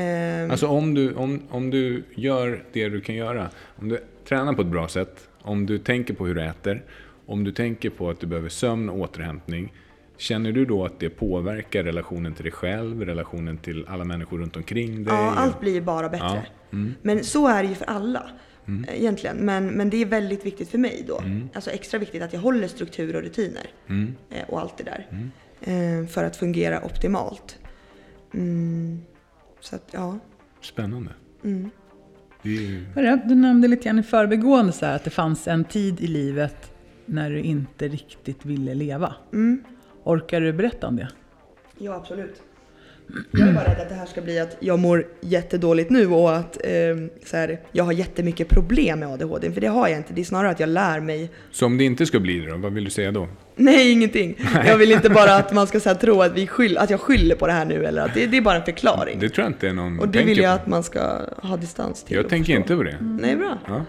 [0.00, 3.48] Ehm, Alltså om du, om, om du gör det du kan göra.
[3.76, 3.98] Om du
[4.28, 6.82] tränar på ett bra sätt, om du tänker på hur du äter,
[7.26, 9.72] om du tänker på att du behöver sömn och återhämtning.
[10.20, 14.56] Känner du då att det påverkar relationen till dig själv, relationen till alla människor runt
[14.56, 15.14] omkring dig?
[15.14, 16.26] Ja, allt blir ju bara bättre.
[16.70, 16.94] Ja, mm.
[17.02, 18.30] Men så är det ju för alla.
[18.66, 19.36] eh, Egentligen.
[19.36, 21.22] Men, men det är väldigt viktigt för mig då.
[21.54, 23.66] Alltså extra viktigt att jag håller struktur och rutiner.
[23.88, 24.14] Mm.
[24.30, 25.06] eh, Och allt det där.
[25.60, 27.58] Eh, För att fungera optimalt.
[28.34, 29.00] Mm.
[29.60, 30.18] Så att, ja.
[30.60, 31.10] Spännande.
[31.44, 31.70] Mm.
[32.42, 32.48] Det
[32.94, 36.06] är Du nämnde lite grann i förbigående så här att det fanns en tid i
[36.06, 36.72] livet
[37.06, 39.14] när du inte riktigt ville leva.
[39.32, 39.64] Mm.
[40.04, 41.08] Orkar du berätta om det?
[41.78, 42.42] Ja, absolut.
[43.30, 46.36] Jag är bara rädd att det här ska bli att jag mår jättedåligt nu och
[46.36, 46.70] att eh,
[47.24, 49.52] så här, jag har jättemycket problem med ADHD.
[49.52, 50.12] För det har jag inte.
[50.12, 51.30] Det är snarare att jag lär mig.
[51.50, 53.28] Så om det inte ska bli det då, vad vill du säga då?
[53.56, 54.38] Nej, ingenting.
[54.66, 57.00] Jag vill inte bara att man ska så här, tro att, vi skyll, att jag
[57.00, 57.86] skyller på det här nu.
[57.86, 59.18] Eller att det, det är bara en förklaring.
[59.18, 60.62] Det tror jag inte är någon och det vill jag på.
[60.62, 61.00] att man ska
[61.42, 62.16] ha distans till.
[62.16, 62.60] Jag tänker förstå.
[62.60, 62.96] inte på det.
[63.20, 63.58] Nej, bra.
[63.66, 63.84] Ja.